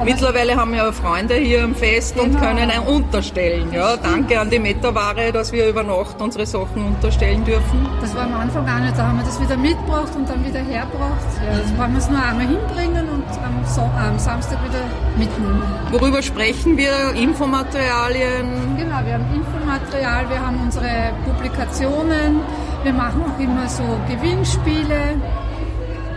Mittlerweile 0.05 0.57
haben 0.57 0.73
wir 0.73 0.79
ja 0.85 0.93
Freunde 0.93 1.35
hier 1.35 1.63
am 1.65 1.75
Fest 1.75 2.19
und 2.19 2.31
Genau. 2.31 2.41
können 2.41 2.71
ein 2.71 2.81
unterstellen. 2.81 3.71
Ja, 3.73 3.97
danke 3.97 4.41
an 4.41 4.49
die 4.51 4.59
Metaware, 4.59 5.31
dass 5.33 5.53
wir 5.53 5.69
über 5.69 5.83
Nacht 5.83 6.21
unsere 6.21 6.47
Sachen 6.47 6.87
unterstellen 6.87 7.45
dürfen. 7.45 7.87
Das 8.01 8.15
war 8.15 8.23
am 8.25 8.35
Anfang 8.35 8.67
auch 8.69 8.81
nicht, 8.81 8.97
da 8.97 9.07
haben 9.09 9.19
wir 9.19 9.25
das 9.25 9.41
wieder 9.41 9.57
mitgebracht 9.57 10.13
und 10.17 10.29
dann 10.29 10.45
wieder 10.45 10.61
hergebracht. 10.61 11.27
Ja, 11.45 11.59
jetzt 11.59 11.77
wollen 11.79 11.93
wir 11.93 11.99
es 11.99 12.09
nur 12.11 12.23
einmal 12.23 12.47
hinbringen 12.47 13.09
und 13.11 13.25
am, 13.45 13.65
so 13.67 13.83
am 13.83 14.19
Samstag 14.19 14.59
wieder 14.65 14.83
mitnehmen. 15.19 15.63
Worüber 15.91 16.23
sprechen 16.23 16.77
wir? 16.77 16.93
Infomaterialien? 17.15 18.77
Genau, 18.79 19.01
wir 19.05 19.15
haben 19.15 19.27
Infomaterial, 19.35 20.29
wir 20.31 20.41
haben 20.41 20.61
unsere 20.65 21.13
Publikationen, 21.27 22.41
wir 22.83 22.93
machen 22.93 23.23
auch 23.23 23.39
immer 23.41 23.69
so 23.69 23.83
Gewinnspiele, 24.09 25.21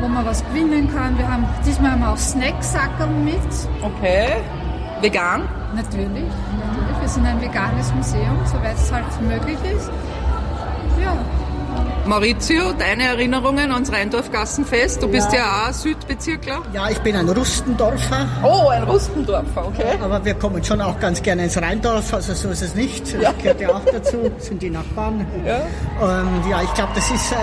wo 0.04 0.10
man 0.10 0.26
was 0.26 0.44
gewinnen 0.48 0.94
kann. 0.94 1.18
Wir 1.18 1.32
haben 1.32 1.46
diesmal 1.66 1.92
haben 1.92 2.02
wir 2.02 2.10
auch 2.10 2.18
Snacksackerl 2.18 3.08
mit. 3.08 3.40
Okay. 3.82 4.44
Vegan? 5.00 5.44
Natürlich, 5.74 6.08
natürlich. 6.08 7.00
Wir 7.00 7.10
sind 7.10 7.26
ein 7.26 7.42
veganes 7.42 7.94
Museum, 7.94 8.38
soweit 8.46 8.76
es 8.76 8.92
halt 8.92 9.06
möglich 9.22 9.58
ist. 9.64 9.90
Ja, 11.02 11.16
Maurizio, 12.06 12.74
deine 12.78 13.04
Erinnerungen 13.04 13.72
ans 13.72 13.90
Rheindorf-Gassenfest? 13.90 15.02
Du 15.02 15.08
bist 15.08 15.32
ja 15.32 15.68
auch 15.70 15.74
Südbezirkler. 15.74 16.62
Ja, 16.74 16.90
ich 16.90 17.00
bin 17.00 17.16
ein 17.16 17.30
Rustendorfer. 17.30 18.28
Oh, 18.44 18.68
ein 18.68 18.84
Rustendorfer, 18.84 19.68
okay. 19.68 19.98
Aber 20.02 20.24
wir 20.26 20.34
kommen 20.34 20.62
schon 20.62 20.82
auch 20.82 21.00
ganz 21.00 21.22
gerne 21.22 21.46
ins 21.46 21.56
Rheindorf, 21.62 22.14
also 22.14 22.34
so 22.34 22.50
ist 22.50 22.62
es 22.62 22.76
nicht. 22.76 23.16
Das 23.22 23.38
gehört 23.38 23.62
ja 23.62 23.70
auch 23.70 23.86
dazu, 23.86 24.30
sind 24.38 24.62
die 24.62 24.70
Nachbarn. 24.70 25.26
Ja. 25.46 25.62
Ähm, 26.02 26.28
ja, 26.50 26.62
ich 26.62 26.74
glaube, 26.74 26.92
das 26.94 27.10
ist, 27.10 27.32
äh, 27.32 27.36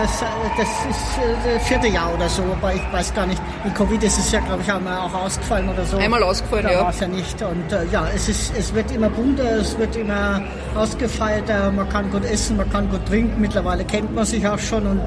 das 0.58 0.68
ist 0.68 1.18
äh, 1.18 1.54
das 1.54 1.66
vierte 1.66 1.88
Jahr 1.88 2.12
oder 2.14 2.28
so, 2.28 2.42
aber 2.42 2.74
ich 2.74 2.92
weiß 2.92 3.14
gar 3.14 3.26
nicht. 3.26 3.40
In 3.64 3.72
Covid 3.72 4.02
ist 4.02 4.18
es 4.18 4.30
ja, 4.30 4.40
glaube 4.40 4.62
ich, 4.62 4.70
einmal 4.70 4.98
auch 4.98 5.14
ausgefallen 5.14 5.70
oder 5.70 5.84
so. 5.86 5.96
Einmal 5.96 6.22
ausgefallen, 6.22 6.64
da 6.64 6.72
ja. 6.72 6.80
war 6.82 6.90
es 6.90 7.00
ja 7.00 7.08
nicht. 7.08 7.40
Und 7.40 7.72
äh, 7.72 7.86
ja, 7.90 8.06
es, 8.14 8.28
ist, 8.28 8.52
es 8.58 8.74
wird 8.74 8.90
immer 8.90 9.08
bunter, 9.08 9.56
es 9.56 9.78
wird 9.78 9.96
immer 9.96 10.42
ausgefeilter, 10.76 11.70
man 11.72 11.88
kann 11.88 12.10
gut 12.10 12.24
essen, 12.24 12.56
man 12.56 12.68
kann 12.70 12.88
gut 12.90 13.04
trinken. 13.06 13.40
Mittlerweile 13.40 13.84
kennt 13.84 14.14
man 14.14 14.24
sich 14.24 14.46
auch 14.46 14.58
schon 14.58 14.86
und 14.86 15.02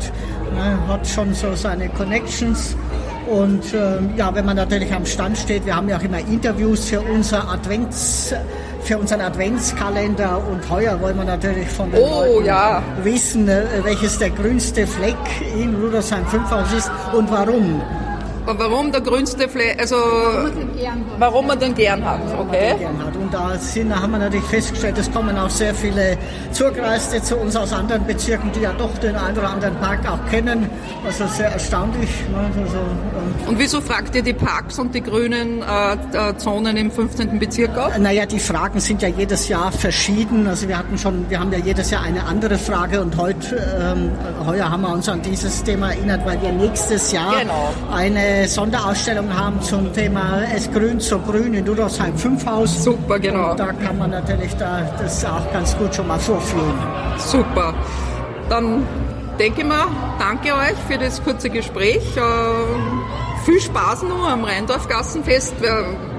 ne, 0.56 0.78
hat 0.88 1.08
schon 1.08 1.34
so 1.34 1.54
seine 1.56 1.90
Connections. 1.90 2.76
Und 3.30 3.64
ähm, 3.74 4.12
ja, 4.18 4.34
wenn 4.36 4.46
man 4.46 4.58
natürlich 4.58 4.94
am 4.94 5.06
Stand 5.06 5.38
steht, 5.38 5.66
wir 5.66 5.76
haben 5.76 5.88
ja 5.88 5.98
auch 5.98 6.04
immer 6.04 6.20
Interviews 6.20 6.90
für 6.90 7.00
unser 7.02 7.48
Advents, 7.50 8.34
für 8.82 8.98
unseren 8.98 9.22
Adventskalender 9.22 10.42
und 10.52 10.70
heuer 10.70 11.00
wollen 11.00 11.16
wir 11.18 11.24
natürlich 11.24 11.70
von 11.70 11.90
den 11.90 12.02
Oh, 12.02 12.34
Leuten 12.36 12.46
ja. 12.46 12.84
wissen, 13.02 13.48
äh, 13.48 13.64
welches 13.84 14.20
der 14.20 14.30
grünste 14.30 14.86
Fleck 14.86 15.16
in 15.58 15.74
Rudolfsheim 15.76 16.26
5 16.28 16.52
Haus 16.52 16.74
ist 16.78 16.92
und 17.14 17.32
warum. 17.32 17.82
Und 18.46 18.60
warum 18.60 18.92
der 18.92 19.00
grünste 19.00 19.48
Fleck, 19.48 19.80
also 19.80 19.96
warum 21.18 21.48
man 21.48 21.58
den 21.58 21.74
gern 21.74 22.04
hat, 22.04 22.20
okay? 22.38 22.76
Da 23.34 23.58
sind, 23.58 23.94
haben 23.94 24.12
wir 24.12 24.20
natürlich 24.20 24.46
festgestellt, 24.46 24.98
es 24.98 25.12
kommen 25.12 25.38
auch 25.38 25.50
sehr 25.50 25.74
viele 25.74 26.18
Zugereiste 26.52 27.22
zu 27.22 27.36
uns 27.38 27.56
aus 27.56 27.74
anderen 27.74 28.06
Bezirken, 28.06 28.52
die 28.56 28.62
ja 28.62 28.74
doch 28.74 28.96
den 29.00 29.16
einen 29.16 29.38
oder 29.38 29.50
anderen 29.50 29.76
Park 29.78 30.00
auch 30.10 30.30
kennen. 30.30 30.70
Also 31.06 31.26
sehr 31.28 31.48
erstaunlich. 31.52 32.10
Ne? 32.32 32.50
Also, 32.64 32.78
ähm, 32.78 33.48
Und 33.48 33.60
wieso 33.60 33.82
fragt 33.82 34.16
ihr 34.16 34.22
die 34.22 34.34
Parks 34.34 34.78
und 34.80 34.94
die 34.94 35.02
grünen 35.02 35.62
äh, 35.62 36.30
äh, 36.30 36.38
Zonen 36.38 36.78
im 36.78 36.92
15. 36.92 37.40
Bezirk 37.40 37.76
ab? 37.78 37.92
Naja, 38.00 38.26
die 38.26 38.40
Fragen 38.40 38.80
sind 38.80 39.02
ja 39.02 39.10
jedes 39.10 39.48
Jahr 39.48 39.72
verschieden. 39.72 40.48
Also 40.48 40.68
wir 40.68 40.78
hatten 40.78 40.98
schon, 40.98 41.30
wir 41.30 41.40
haben 41.40 41.52
ja 41.52 41.60
jedes 41.60 41.90
Jahr 41.92 42.04
eine 42.04 42.24
andere 42.26 42.58
Frage 42.58 43.02
und 43.02 43.18
heute, 43.18 43.56
ähm, 43.82 44.12
heuer 44.46 44.70
haben 44.70 44.82
wir 44.82 44.94
uns 44.94 45.10
an 45.10 45.22
dieses 45.22 45.64
Thema 45.64 45.92
erinnert, 45.92 46.26
weil 46.26 46.42
wir 46.42 46.52
nächstes 46.52 47.12
Jahr 47.12 47.40
Genau. 47.42 47.74
eine 47.92 48.48
Sonderausstellung 48.48 49.34
haben 49.36 49.62
zum 49.62 49.92
Thema 49.94 50.42
Es 50.56 50.72
grün 50.72 51.00
so 51.00 51.18
grün 51.20 51.54
in 51.54 51.68
Rudolfsheim 51.68 52.16
5 52.18 52.46
Haus. 52.46 52.84
Super, 52.84 53.20
genau. 53.32 53.52
Und 53.52 53.60
da 53.60 53.72
kann 53.74 53.98
man 53.98 54.12
natürlich 54.12 54.56
da 54.58 54.82
das 55.00 55.24
auch 55.26 55.52
ganz 55.52 55.76
gut 55.78 55.94
schon 55.96 56.08
mal 56.08 56.20
vorführen. 56.20 56.74
Super. 57.18 57.74
Dann 58.50 58.86
denke 59.40 59.62
ich 59.62 59.68
mal, 59.68 59.86
danke 60.20 60.50
euch 60.54 60.78
für 60.88 60.98
das 60.98 61.24
kurze 61.24 61.50
Gespräch. 61.50 62.04
Äh, 62.18 63.46
viel 63.46 63.60
Spaß 63.60 64.04
noch 64.04 64.30
am 64.30 64.44
Rheindorf-Gassenfest. 64.44 65.56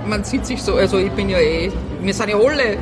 Man 0.07 0.25
sieht 0.25 0.45
sich 0.47 0.63
so, 0.63 0.75
also 0.75 0.99
ich 0.99 1.11
bin 1.13 1.29
ja 1.29 1.39
eh, 1.39 1.71
wir 2.01 2.13
sind 2.13 2.29
ja 2.29 2.37
alle, 2.37 2.77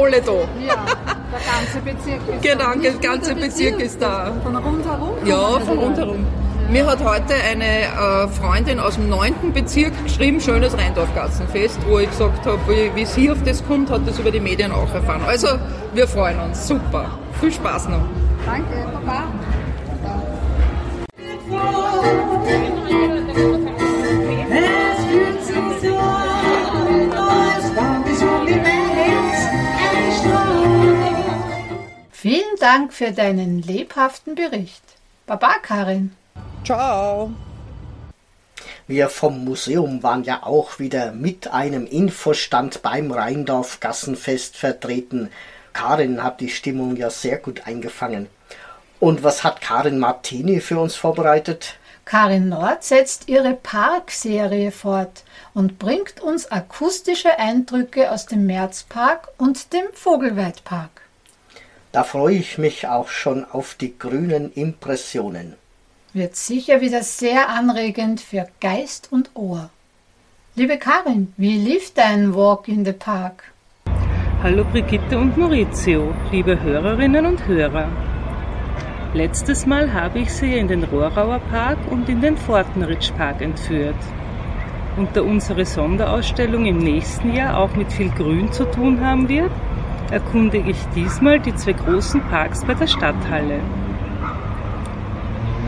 alle 0.00 0.20
da. 0.22 0.32
ja, 0.32 0.84
der 0.86 1.40
ganze 1.52 1.78
Bezirk 1.84 2.20
ist 2.28 2.42
Genau, 2.42 2.64
da. 2.64 2.70
der 2.70 2.76
Nicht 2.76 3.02
nur 3.02 3.12
ganze 3.12 3.34
Bezirk 3.34 3.80
ist 3.80 4.02
da. 4.02 4.32
Von 4.42 4.56
rundherum? 4.56 5.10
Ja, 5.24 5.60
von 5.60 5.78
rundherum. 5.78 6.26
Mir 6.68 6.84
hat 6.84 6.98
heute 7.04 7.32
eine 7.34 7.64
äh, 7.64 8.28
Freundin 8.28 8.80
aus 8.80 8.94
dem 8.94 9.08
9. 9.08 9.52
Bezirk 9.52 9.92
geschrieben, 10.02 10.40
schönes 10.40 10.76
Rheindorf-Gassenfest, 10.76 11.78
wo 11.86 12.00
ich 12.00 12.10
gesagt 12.10 12.44
habe, 12.44 12.58
wie, 12.68 12.92
wie 12.96 13.04
sie 13.04 13.30
auf 13.30 13.38
das 13.44 13.64
kommt, 13.64 13.88
hat 13.88 14.06
das 14.06 14.18
über 14.18 14.32
die 14.32 14.40
Medien 14.40 14.72
auch 14.72 14.92
erfahren. 14.92 15.22
Also, 15.24 15.46
wir 15.94 16.08
freuen 16.08 16.40
uns. 16.40 16.66
Super. 16.66 17.18
Viel 17.40 17.52
Spaß 17.52 17.88
noch. 17.88 18.02
Danke, 18.44 18.84
Papa. 18.92 19.24
Vielen 32.10 32.56
Dank 32.58 32.92
für 32.92 33.12
deinen 33.12 33.62
lebhaften 33.62 34.34
Bericht. 34.34 34.82
Baba, 35.26 35.54
Karin. 35.62 36.10
Ciao. 36.64 37.30
Wir 38.88 39.08
vom 39.08 39.44
Museum 39.44 40.02
waren 40.02 40.22
ja 40.22 40.44
auch 40.44 40.78
wieder 40.78 41.12
mit 41.12 41.48
einem 41.48 41.86
Infostand 41.86 42.82
beim 42.82 43.10
Rheindorf 43.10 43.80
Gassenfest 43.80 44.56
vertreten. 44.56 45.30
Karin 45.72 46.22
hat 46.22 46.40
die 46.40 46.48
Stimmung 46.48 46.96
ja 46.96 47.10
sehr 47.10 47.38
gut 47.38 47.66
eingefangen. 47.66 48.28
Und 49.00 49.22
was 49.22 49.44
hat 49.44 49.60
Karin 49.60 49.98
Martini 49.98 50.60
für 50.60 50.78
uns 50.78 50.94
vorbereitet? 50.94 51.74
Karin 52.04 52.48
Nord 52.48 52.84
setzt 52.84 53.28
ihre 53.28 53.54
Parkserie 53.54 54.70
fort 54.70 55.24
und 55.52 55.80
bringt 55.80 56.20
uns 56.20 56.50
akustische 56.52 57.38
Eindrücke 57.40 58.12
aus 58.12 58.26
dem 58.26 58.46
Märzpark 58.46 59.26
und 59.36 59.72
dem 59.72 59.86
Vogelweidpark. 59.92 61.02
Da 61.90 62.04
freue 62.04 62.36
ich 62.36 62.58
mich 62.58 62.86
auch 62.86 63.08
schon 63.08 63.44
auf 63.44 63.74
die 63.74 63.98
grünen 63.98 64.52
Impressionen. 64.52 65.56
Wird 66.16 66.34
sicher 66.34 66.80
wieder 66.80 67.02
sehr 67.02 67.50
anregend 67.50 68.22
für 68.22 68.46
Geist 68.62 69.12
und 69.12 69.32
Ohr. 69.34 69.68
Liebe 70.54 70.78
Karin, 70.78 71.34
wie 71.36 71.58
lief 71.58 71.92
dein 71.92 72.34
Walk 72.34 72.68
in 72.68 72.86
the 72.86 72.92
Park? 72.92 73.52
Hallo 74.42 74.64
Brigitte 74.64 75.18
und 75.18 75.36
Maurizio, 75.36 76.14
liebe 76.32 76.58
Hörerinnen 76.58 77.26
und 77.26 77.46
Hörer. 77.46 77.90
Letztes 79.12 79.66
Mal 79.66 79.92
habe 79.92 80.20
ich 80.20 80.32
Sie 80.32 80.56
in 80.56 80.68
den 80.68 80.84
Rohrauer 80.84 81.38
Park 81.50 81.76
und 81.90 82.08
in 82.08 82.22
den 82.22 82.38
Fortenritsch 82.38 83.12
Park 83.18 83.42
entführt. 83.42 84.02
Und 84.96 85.14
da 85.14 85.20
unsere 85.20 85.66
Sonderausstellung 85.66 86.64
im 86.64 86.78
nächsten 86.78 87.34
Jahr 87.34 87.58
auch 87.58 87.76
mit 87.76 87.92
viel 87.92 88.08
Grün 88.08 88.50
zu 88.52 88.64
tun 88.64 89.04
haben 89.04 89.28
wird, 89.28 89.52
erkundige 90.10 90.70
ich 90.70 90.82
diesmal 90.94 91.40
die 91.40 91.54
zwei 91.54 91.74
großen 91.74 92.22
Parks 92.30 92.64
bei 92.64 92.72
der 92.72 92.86
Stadthalle. 92.86 93.60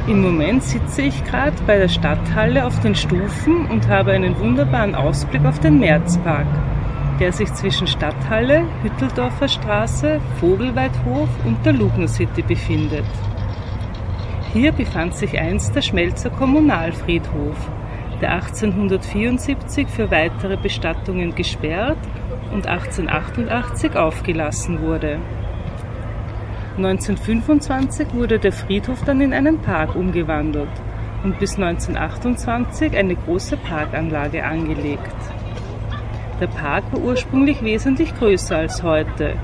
Im 0.08 0.22
Moment 0.22 0.62
sitze 0.62 1.02
ich 1.02 1.22
gerade 1.24 1.62
bei 1.66 1.76
der 1.76 1.88
Stadthalle 1.88 2.64
auf 2.64 2.80
den 2.80 2.94
Stufen 2.94 3.66
und 3.66 3.88
habe 3.88 4.12
einen 4.12 4.38
wunderbaren 4.38 4.94
Ausblick 4.94 5.44
auf 5.44 5.58
den 5.58 5.78
Märzpark, 5.80 6.46
der 7.20 7.30
sich 7.30 7.52
zwischen 7.52 7.86
Stadthalle, 7.86 8.64
Hütteldorfer 8.82 9.48
Straße, 9.48 10.18
Vogelweidhof 10.40 11.28
und 11.44 11.58
der 11.66 11.74
Lugner 11.74 12.08
City 12.08 12.40
befindet. 12.40 13.04
Hier 14.54 14.72
befand 14.72 15.14
sich 15.14 15.38
einst 15.38 15.76
der 15.76 15.82
Schmelzer 15.82 16.30
Kommunalfriedhof, 16.30 17.70
der 18.22 18.32
1874 18.32 19.88
für 19.88 20.10
weitere 20.10 20.56
Bestattungen 20.56 21.34
gesperrt 21.34 21.98
und 22.50 22.66
1888 22.66 23.94
aufgelassen 23.94 24.80
wurde. 24.80 25.18
1925 26.78 28.14
wurde 28.14 28.38
der 28.38 28.52
Friedhof 28.52 29.02
dann 29.04 29.20
in 29.20 29.32
einen 29.32 29.58
Park 29.58 29.96
umgewandelt 29.96 30.70
und 31.24 31.38
bis 31.40 31.56
1928 31.56 32.96
eine 32.96 33.16
große 33.16 33.56
Parkanlage 33.56 34.44
angelegt. 34.44 35.16
Der 36.40 36.46
Park 36.46 36.84
war 36.92 37.00
ursprünglich 37.00 37.62
wesentlich 37.62 38.14
größer 38.16 38.58
als 38.58 38.84
heute 38.84 39.34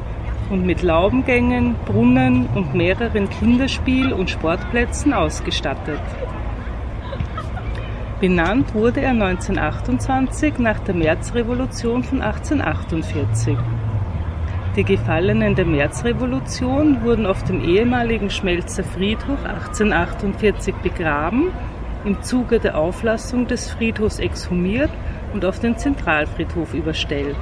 und 0.48 0.64
mit 0.64 0.82
Laubengängen, 0.82 1.74
Brunnen 1.86 2.46
und 2.54 2.72
mehreren 2.74 3.28
Kinderspiel- 3.28 4.12
und 4.12 4.30
Sportplätzen 4.30 5.12
ausgestattet. 5.12 6.00
Benannt 8.20 8.74
wurde 8.74 9.00
er 9.00 9.10
1928 9.10 10.58
nach 10.58 10.78
der 10.78 10.94
Märzrevolution 10.94 12.04
von 12.04 12.22
1848. 12.22 13.58
Die 14.76 14.82
Gefallenen 14.82 15.54
der 15.54 15.66
Märzrevolution 15.66 17.04
wurden 17.04 17.26
auf 17.26 17.44
dem 17.44 17.62
ehemaligen 17.62 18.28
Schmelzer 18.28 18.82
Friedhof 18.82 19.44
1848 19.44 20.74
begraben, 20.82 21.52
im 22.04 22.20
Zuge 22.22 22.58
der 22.58 22.76
Auflassung 22.76 23.46
des 23.46 23.70
Friedhofs 23.70 24.18
exhumiert 24.18 24.90
und 25.32 25.44
auf 25.44 25.60
den 25.60 25.78
Zentralfriedhof 25.78 26.74
überstellt. 26.74 27.38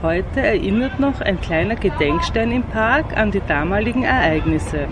Heute 0.00 0.42
erinnert 0.42 1.00
noch 1.00 1.20
ein 1.20 1.40
kleiner 1.40 1.74
Gedenkstein 1.74 2.52
im 2.52 2.62
Park 2.62 3.16
an 3.16 3.32
die 3.32 3.42
damaligen 3.44 4.04
Ereignisse. 4.04 4.86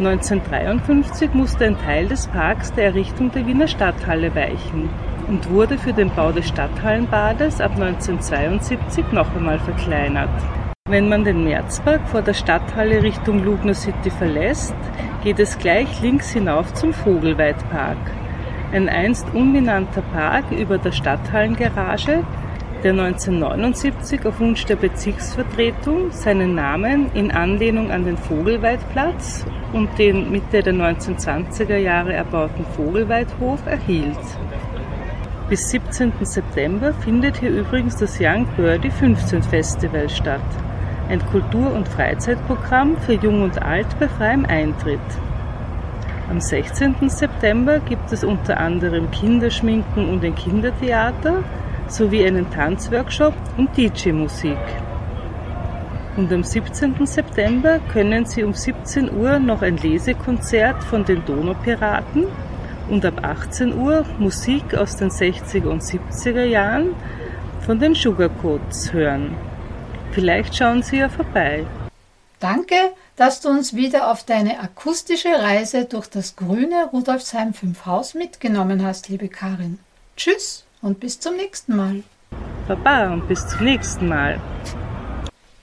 1953 0.00 1.32
musste 1.32 1.66
ein 1.66 1.78
Teil 1.78 2.08
des 2.08 2.26
Parks 2.26 2.72
der 2.72 2.86
Errichtung 2.86 3.30
der 3.30 3.46
Wiener 3.46 3.68
Stadthalle 3.68 4.34
weichen 4.34 4.90
und 5.32 5.48
wurde 5.48 5.78
für 5.78 5.94
den 5.94 6.10
Bau 6.10 6.30
des 6.30 6.46
Stadthallenbades 6.46 7.62
ab 7.62 7.72
1972 7.72 9.12
noch 9.12 9.34
einmal 9.34 9.58
verkleinert. 9.58 10.28
Wenn 10.86 11.08
man 11.08 11.24
den 11.24 11.42
Märzpark 11.42 12.06
vor 12.06 12.20
der 12.20 12.34
Stadthalle 12.34 13.02
Richtung 13.02 13.42
Lugner 13.42 13.72
City 13.72 14.10
verlässt, 14.10 14.74
geht 15.24 15.38
es 15.38 15.56
gleich 15.56 16.02
links 16.02 16.32
hinauf 16.32 16.74
zum 16.74 16.92
Vogelweidpark. 16.92 17.96
Ein 18.72 18.90
einst 18.90 19.26
unbenannter 19.32 20.02
Park 20.02 20.50
über 20.50 20.76
der 20.76 20.92
Stadthallengarage, 20.92 22.24
der 22.84 22.90
1979 22.90 24.26
auf 24.26 24.38
Wunsch 24.38 24.66
der 24.66 24.76
Bezirksvertretung 24.76 26.10
seinen 26.10 26.54
Namen 26.54 27.10
in 27.14 27.30
Anlehnung 27.30 27.90
an 27.90 28.04
den 28.04 28.18
Vogelweidplatz 28.18 29.46
und 29.72 29.98
den 29.98 30.30
Mitte 30.30 30.62
der 30.62 30.74
1920er 30.74 31.76
Jahre 31.76 32.12
erbauten 32.12 32.66
Vogelweidhof 32.76 33.64
erhielt. 33.66 34.18
Bis 35.52 35.68
17. 35.68 36.14
September 36.22 36.94
findet 36.94 37.36
hier 37.36 37.50
übrigens 37.50 37.96
das 37.96 38.18
Young 38.18 38.46
Birdie 38.56 38.88
15 38.88 39.42
Festival 39.42 40.08
statt, 40.08 40.40
ein 41.10 41.20
Kultur- 41.26 41.74
und 41.74 41.86
Freizeitprogramm 41.86 42.96
für 42.96 43.12
Jung 43.12 43.42
und 43.42 43.60
Alt 43.60 43.86
bei 44.00 44.08
freiem 44.08 44.46
Eintritt. 44.46 44.98
Am 46.30 46.40
16. 46.40 46.94
September 47.06 47.80
gibt 47.80 48.10
es 48.12 48.24
unter 48.24 48.58
anderem 48.58 49.10
Kinderschminken 49.10 50.08
und 50.08 50.24
ein 50.24 50.34
Kindertheater 50.34 51.44
sowie 51.86 52.24
einen 52.24 52.48
Tanzworkshop 52.48 53.34
und 53.58 53.76
DJ-Musik. 53.76 54.56
Und 56.16 56.32
am 56.32 56.44
17. 56.44 57.04
September 57.04 57.78
können 57.92 58.24
Sie 58.24 58.42
um 58.42 58.54
17 58.54 59.14
Uhr 59.14 59.38
noch 59.38 59.60
ein 59.60 59.76
Lesekonzert 59.76 60.82
von 60.82 61.04
den 61.04 61.22
Donaupiraten 61.26 62.24
und 62.92 63.06
ab 63.06 63.24
18 63.24 63.74
Uhr 63.74 64.04
Musik 64.18 64.74
aus 64.74 64.96
den 64.96 65.10
60er 65.10 65.66
und 65.66 65.82
70er 65.82 66.44
Jahren 66.44 66.94
von 67.64 67.78
den 67.78 67.94
Sugarcoats 67.94 68.92
hören. 68.92 69.34
Vielleicht 70.12 70.54
schauen 70.54 70.82
Sie 70.82 70.98
ja 70.98 71.08
vorbei. 71.08 71.64
Danke, 72.38 72.74
dass 73.16 73.40
du 73.40 73.48
uns 73.48 73.74
wieder 73.74 74.10
auf 74.10 74.24
deine 74.24 74.60
akustische 74.60 75.30
Reise 75.30 75.86
durch 75.86 76.06
das 76.08 76.36
grüne 76.36 76.90
Rudolfsheim 76.92 77.54
5 77.54 77.86
Haus 77.86 78.12
mitgenommen 78.12 78.84
hast, 78.84 79.08
liebe 79.08 79.28
Karin. 79.28 79.78
Tschüss 80.16 80.64
und 80.82 81.00
bis 81.00 81.18
zum 81.18 81.36
nächsten 81.36 81.74
Mal. 81.74 82.02
Baba 82.68 83.10
und 83.10 83.26
bis 83.26 83.46
zum 83.48 83.64
nächsten 83.64 84.06
Mal. 84.06 84.38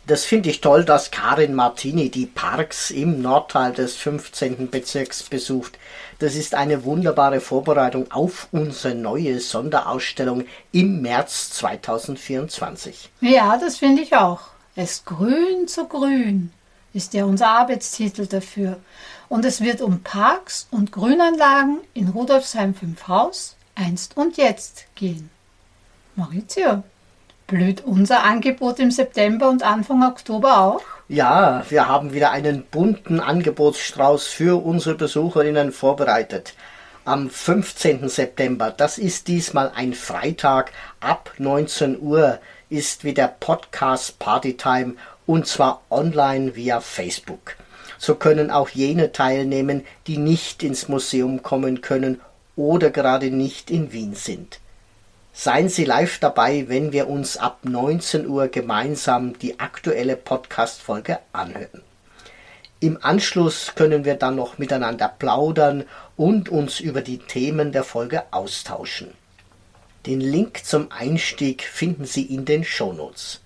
Das 0.08 0.26
finde 0.26 0.50
ich 0.50 0.60
toll, 0.60 0.86
dass 0.86 1.12
Karin 1.12 1.54
Martini 1.54 2.10
die 2.10 2.26
Parks 2.26 2.90
im 2.90 3.22
Nordteil 3.22 3.74
des 3.74 3.96
15. 3.98 4.72
Bezirks 4.72 5.22
besucht. 5.22 5.78
Das 6.20 6.36
ist 6.36 6.54
eine 6.54 6.84
wunderbare 6.84 7.40
Vorbereitung 7.40 8.12
auf 8.12 8.50
unsere 8.52 8.94
neue 8.94 9.40
Sonderausstellung 9.40 10.44
im 10.74 11.02
März 11.02 11.52
2024. 11.52 13.10
Ja, 13.22 13.58
das 13.58 13.78
finde 13.78 14.02
ich 14.02 14.16
auch. 14.16 14.42
Es 14.76 15.06
grün 15.06 15.68
zu 15.68 15.88
grün 15.88 16.52
ist 16.94 17.14
ja 17.14 17.24
unser 17.24 17.48
Arbeitstitel 17.48 18.26
dafür. 18.26 18.78
Und 19.30 19.46
es 19.46 19.62
wird 19.62 19.82
um 19.82 20.02
Parks 20.02 20.68
und 20.72 20.92
Grünanlagen 20.92 21.80
in 21.94 22.10
Rudolfsheim 22.10 22.74
5 22.74 23.08
Haus, 23.08 23.56
einst 23.76 24.18
und 24.18 24.38
jetzt 24.38 24.86
gehen. 24.96 25.30
Maurizio, 26.16 26.84
blüht 27.48 27.86
unser 27.86 28.24
Angebot 28.24 28.80
im 28.80 28.92
September 28.92 29.50
und 29.50 29.64
Anfang 29.64 30.04
Oktober 30.04 30.60
auch? 30.60 30.82
Ja, 31.12 31.66
wir 31.70 31.88
haben 31.88 32.14
wieder 32.14 32.30
einen 32.30 32.62
bunten 32.62 33.20
Angebotsstrauß 33.20 34.28
für 34.28 34.64
unsere 34.64 34.94
Besucherinnen 34.94 35.72
vorbereitet. 35.72 36.54
Am 37.04 37.32
15. 37.32 38.08
September, 38.08 38.70
das 38.70 39.00
ist 39.00 39.28
diesmal 39.28 39.72
ein 39.74 39.96
Freitag, 39.96 40.72
ab 41.00 41.34
19 41.40 42.00
Uhr 42.00 42.38
ist 42.70 43.06
wieder 43.06 43.28
Podcast 43.28 44.20
Partytime 44.20 44.98
und 45.26 45.48
zwar 45.48 45.82
online 45.90 46.56
via 46.56 46.80
Facebook. 46.80 47.56
So 47.98 48.14
können 48.14 48.52
auch 48.52 48.70
jene 48.70 49.12
teilnehmen, 49.12 49.88
die 50.06 50.20
nicht 50.20 50.62
ins 50.62 50.90
Museum 50.90 51.42
kommen 51.42 51.82
können 51.82 52.22
oder 52.56 52.92
gerade 52.92 53.32
nicht 53.32 53.72
in 53.72 53.92
Wien 53.94 54.14
sind. 54.14 54.60
Seien 55.42 55.70
Sie 55.70 55.86
live 55.86 56.20
dabei, 56.20 56.66
wenn 56.68 56.92
wir 56.92 57.08
uns 57.08 57.38
ab 57.38 57.60
19 57.64 58.28
Uhr 58.28 58.50
gemeinsam 58.50 59.40
die 59.40 59.58
aktuelle 59.58 60.18
Podcast-Folge 60.18 61.20
anhören. 61.32 61.82
Im 62.82 63.02
Anschluss 63.02 63.72
können 63.74 64.04
wir 64.04 64.16
dann 64.16 64.36
noch 64.36 64.58
miteinander 64.58 65.08
plaudern 65.08 65.86
und 66.18 66.50
uns 66.50 66.82
über 66.82 67.00
die 67.00 67.20
Themen 67.20 67.72
der 67.72 67.86
Folge 67.86 68.24
austauschen. 68.32 69.14
Den 70.06 70.20
Link 70.20 70.66
zum 70.66 70.92
Einstieg 70.92 71.64
finden 71.64 72.04
Sie 72.04 72.24
in 72.24 72.44
den 72.44 72.66
Shownotes. 72.66 73.40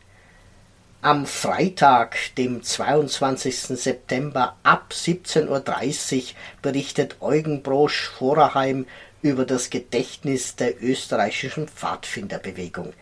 Am 1.03 1.27
Freitag, 1.27 2.17
dem 2.39 2.63
22. 2.63 3.56
September 3.56 4.56
ab 4.63 4.93
17.30 4.93 5.47
Uhr 5.49 6.23
berichtet 6.63 7.17
Eugen 7.19 7.62
Brosch 7.62 8.10
Vorerheim 8.17 8.88
über 9.23 9.45
das 9.45 9.71
Gedächtnis 9.71 10.55
der 10.55 10.83
österreichischen 10.83 11.67
Pfadfinderbewegung, 11.67 12.93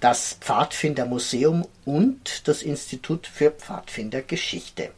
das 0.00 0.36
Pfadfindermuseum 0.40 1.66
und 1.86 2.46
das 2.46 2.62
Institut 2.62 3.26
für 3.26 3.50
Pfadfindergeschichte. 3.50 4.90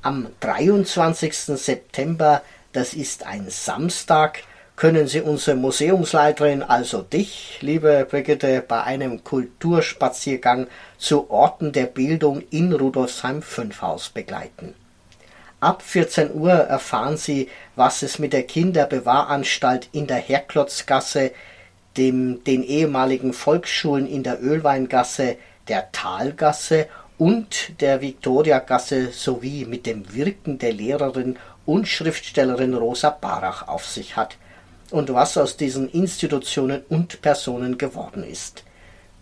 Am 0.00 0.28
23. 0.40 1.32
September, 1.34 2.42
das 2.72 2.94
ist 2.94 3.24
ein 3.24 3.48
Samstag, 3.48 4.42
können 4.74 5.06
Sie 5.06 5.20
unsere 5.20 5.56
Museumsleiterin, 5.56 6.62
also 6.62 7.02
dich, 7.02 7.58
liebe 7.60 8.06
Brigitte, 8.10 8.64
bei 8.66 8.82
einem 8.82 9.22
Kulturspaziergang 9.22 10.66
zu 10.98 11.30
Orten 11.30 11.72
der 11.72 11.86
Bildung 11.86 12.42
in 12.50 12.72
Rudolfsheim 12.72 13.42
5 13.42 13.82
Haus 13.82 14.08
begleiten. 14.08 14.74
Ab 15.62 15.82
14 15.82 16.34
Uhr 16.34 16.50
erfahren 16.50 17.16
Sie, 17.16 17.48
was 17.76 18.02
es 18.02 18.18
mit 18.18 18.32
der 18.32 18.42
Kinderbewahranstalt 18.42 19.88
in 19.92 20.08
der 20.08 20.16
Herklotzgasse, 20.16 21.30
dem, 21.96 22.42
den 22.42 22.64
ehemaligen 22.64 23.32
Volksschulen 23.32 24.08
in 24.08 24.24
der 24.24 24.42
Ölweingasse, 24.42 25.36
der 25.68 25.92
Talgasse 25.92 26.88
und 27.16 27.80
der 27.80 28.00
Viktoriagasse 28.00 29.12
sowie 29.12 29.64
mit 29.64 29.86
dem 29.86 30.12
Wirken 30.12 30.58
der 30.58 30.72
Lehrerin 30.72 31.38
und 31.64 31.86
Schriftstellerin 31.86 32.74
Rosa 32.74 33.10
Barach 33.10 33.68
auf 33.68 33.86
sich 33.86 34.16
hat 34.16 34.38
und 34.90 35.14
was 35.14 35.36
aus 35.36 35.56
diesen 35.56 35.88
Institutionen 35.88 36.82
und 36.88 37.22
Personen 37.22 37.78
geworden 37.78 38.24
ist. 38.24 38.64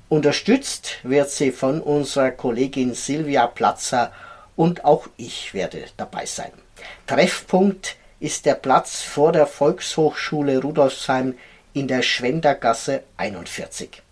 Unterstützt 0.08 1.00
wird 1.02 1.28
sie 1.28 1.52
von 1.52 1.82
unserer 1.82 2.30
Kollegin 2.30 2.94
Silvia 2.94 3.46
Platzer 3.46 4.10
und 4.60 4.84
auch 4.84 5.06
ich 5.16 5.54
werde 5.54 5.86
dabei 5.96 6.26
sein. 6.26 6.52
Treffpunkt 7.06 7.96
ist 8.20 8.44
der 8.44 8.56
Platz 8.56 9.00
vor 9.00 9.32
der 9.32 9.46
Volkshochschule 9.46 10.60
Rudolfsheim 10.60 11.38
in 11.72 11.88
der 11.88 12.02
Schwendergasse 12.02 13.02
41. 13.16 14.02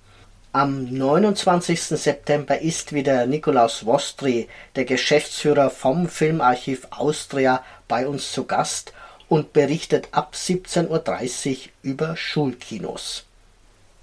Am 0.53 0.87
29. 0.91 1.83
September 1.83 2.63
ist 2.63 2.95
wieder 2.95 3.27
Nikolaus 3.27 3.85
Wostri, 3.85 4.49
der 4.75 4.87
Geschäftsführer 4.87 5.69
vom 5.69 6.09
Filmarchiv 6.09 6.87
Austria, 6.93 7.63
bei 7.87 8.09
uns 8.09 8.33
zu 8.33 8.45
Gast 8.45 8.95
und 9.29 9.53
berichtet 9.53 10.09
ab 10.13 10.33
17.30 10.35 10.89
Uhr 10.89 11.57
über 11.83 12.17
Schulkinos. 12.17 13.27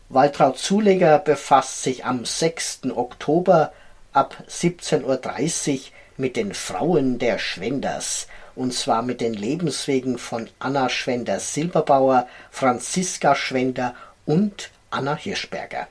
Waltraud 0.09 0.59
Zuleger 0.59 1.17
befasst 1.17 1.81
sich 1.81 2.05
am 2.05 2.23
6. 2.23 2.81
Oktober 2.95 3.73
ab 4.13 4.43
17.30 4.47 5.73
Uhr 5.73 5.79
mit 6.17 6.35
den 6.35 6.53
Frauen 6.53 7.19
der 7.19 7.39
Schwenders, 7.39 8.27
und 8.55 8.73
zwar 8.73 9.01
mit 9.01 9.21
den 9.21 9.33
Lebenswegen 9.33 10.17
von 10.17 10.49
Anna 10.59 10.89
Schwender-Silberbauer, 10.89 12.27
Franziska 12.51 13.35
Schwender 13.35 13.95
und 14.25 14.71
Anna 14.89 15.15
Hirschberger. 15.15 15.87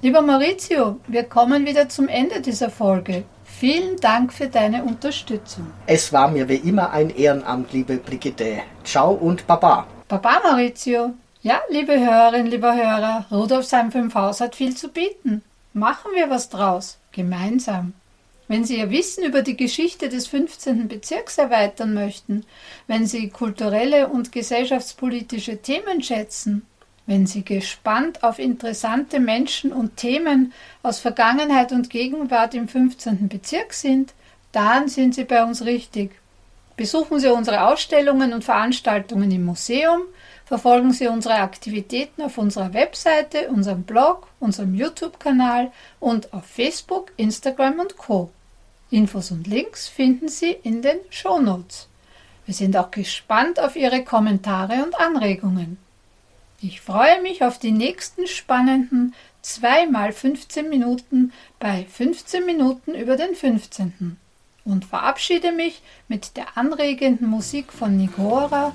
Lieber 0.01 0.21
Maurizio, 0.21 0.97
wir 1.07 1.25
kommen 1.25 1.65
wieder 1.65 1.89
zum 1.89 2.07
Ende 2.07 2.39
dieser 2.39 2.69
Folge. 2.69 3.25
Vielen 3.43 3.97
Dank 3.97 4.31
für 4.31 4.47
deine 4.47 4.85
Unterstützung. 4.85 5.67
Es 5.87 6.13
war 6.13 6.29
mir 6.31 6.47
wie 6.47 6.55
immer 6.55 6.91
ein 6.91 7.09
Ehrenamt, 7.09 7.73
liebe 7.73 7.97
Brigitte. 7.97 8.59
Ciao 8.85 9.11
und 9.11 9.45
Baba. 9.45 9.85
Baba 10.07 10.39
Maurizio. 10.41 11.15
Ja, 11.41 11.59
liebe 11.69 11.99
Hörerinnen, 11.99 12.47
lieber 12.47 12.73
Hörer, 12.73 13.25
Rudolfsheim 13.29 13.91
5 13.91 14.15
Haus 14.15 14.39
hat 14.39 14.55
viel 14.55 14.73
zu 14.73 14.87
bieten. 14.87 15.41
Machen 15.73 16.11
wir 16.15 16.29
was 16.29 16.47
draus. 16.47 16.97
Gemeinsam. 17.11 17.91
Wenn 18.47 18.63
Sie 18.63 18.77
Ihr 18.77 18.91
Wissen 18.91 19.25
über 19.25 19.41
die 19.41 19.57
Geschichte 19.57 20.07
des 20.07 20.27
15. 20.27 20.87
Bezirks 20.87 21.37
erweitern 21.37 21.93
möchten, 21.93 22.45
wenn 22.87 23.05
Sie 23.05 23.29
kulturelle 23.29 24.07
und 24.07 24.31
gesellschaftspolitische 24.31 25.57
Themen 25.61 26.01
schätzen, 26.01 26.65
wenn 27.09 27.25
Sie 27.25 27.43
gespannt 27.43 28.23
auf 28.23 28.37
interessante 28.37 29.19
Menschen 29.19 29.73
und 29.73 29.97
Themen 29.97 30.53
aus 30.83 30.99
Vergangenheit 30.99 31.71
und 31.71 31.89
Gegenwart 31.89 32.53
im 32.53 32.67
15. 32.67 33.27
Bezirk 33.27 33.73
sind, 33.73 34.13
dann 34.51 34.87
sind 34.87 35.15
Sie 35.15 35.23
bei 35.23 35.43
uns 35.43 35.65
richtig. 35.65 36.11
Besuchen 36.77 37.19
Sie 37.19 37.33
unsere 37.33 37.65
Ausstellungen 37.65 38.31
und 38.31 38.43
Veranstaltungen 38.43 39.31
im 39.31 39.43
Museum, 39.43 40.01
verfolgen 40.45 40.93
Sie 40.93 41.07
unsere 41.07 41.39
Aktivitäten 41.39 42.21
auf 42.21 42.37
unserer 42.37 42.75
Webseite, 42.75 43.49
unserem 43.49 43.81
Blog, 43.81 44.27
unserem 44.39 44.75
YouTube-Kanal 44.75 45.71
und 45.99 46.31
auf 46.31 46.45
Facebook, 46.45 47.11
Instagram 47.17 47.79
und 47.79 47.97
Co. 47.97 48.29
Infos 48.91 49.31
und 49.31 49.47
Links 49.47 49.87
finden 49.87 50.27
Sie 50.27 50.51
in 50.61 50.83
den 50.83 50.99
Shownotes. 51.09 51.87
Wir 52.45 52.53
sind 52.53 52.77
auch 52.77 52.91
gespannt 52.91 53.59
auf 53.59 53.75
Ihre 53.75 54.03
Kommentare 54.03 54.83
und 54.83 54.93
Anregungen. 54.99 55.88
Ich 56.61 56.81
freue 56.81 57.21
mich 57.21 57.43
auf 57.43 57.57
die 57.57 57.71
nächsten 57.71 58.27
spannenden 58.27 59.15
2 59.43 59.87
mal 59.87 60.11
15 60.11 60.67
Minuten 60.67 61.31
bei 61.57 61.85
15 61.89 62.45
Minuten 62.45 62.95
über 62.95 63.15
den 63.15 63.33
15. 63.33 64.17
und 64.65 64.83
verabschiede 64.83 65.53
mich 65.53 65.81
mit 66.09 66.35
der 66.35 66.57
anregenden 66.57 67.29
Musik 67.29 67.71
von 67.71 67.95
Nigora 67.95 68.73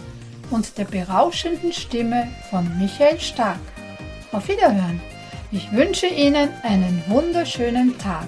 und 0.51 0.79
der 0.79 0.87
berauschenden 0.87 1.75
Stimme 1.75 2.29
von 2.49 2.79
Michael 2.79 3.21
Stark. 3.21 3.61
Auf 4.33 4.49
Wiederhören. 4.49 5.01
Ich 5.53 5.71
wünsche 5.71 6.07
Ihnen 6.07 6.49
einen 6.63 7.03
wunderschönen 7.07 7.99
Tag, 7.99 8.27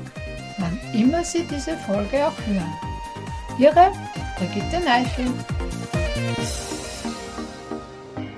wann 0.59 0.79
immer 0.93 1.25
Sie 1.25 1.45
diese 1.45 1.79
Folge 1.79 2.27
auch 2.27 2.47
hören. 2.47 2.75
Ihre 3.59 3.91
Brigitte 4.39 4.85
Neichel. 4.85 5.33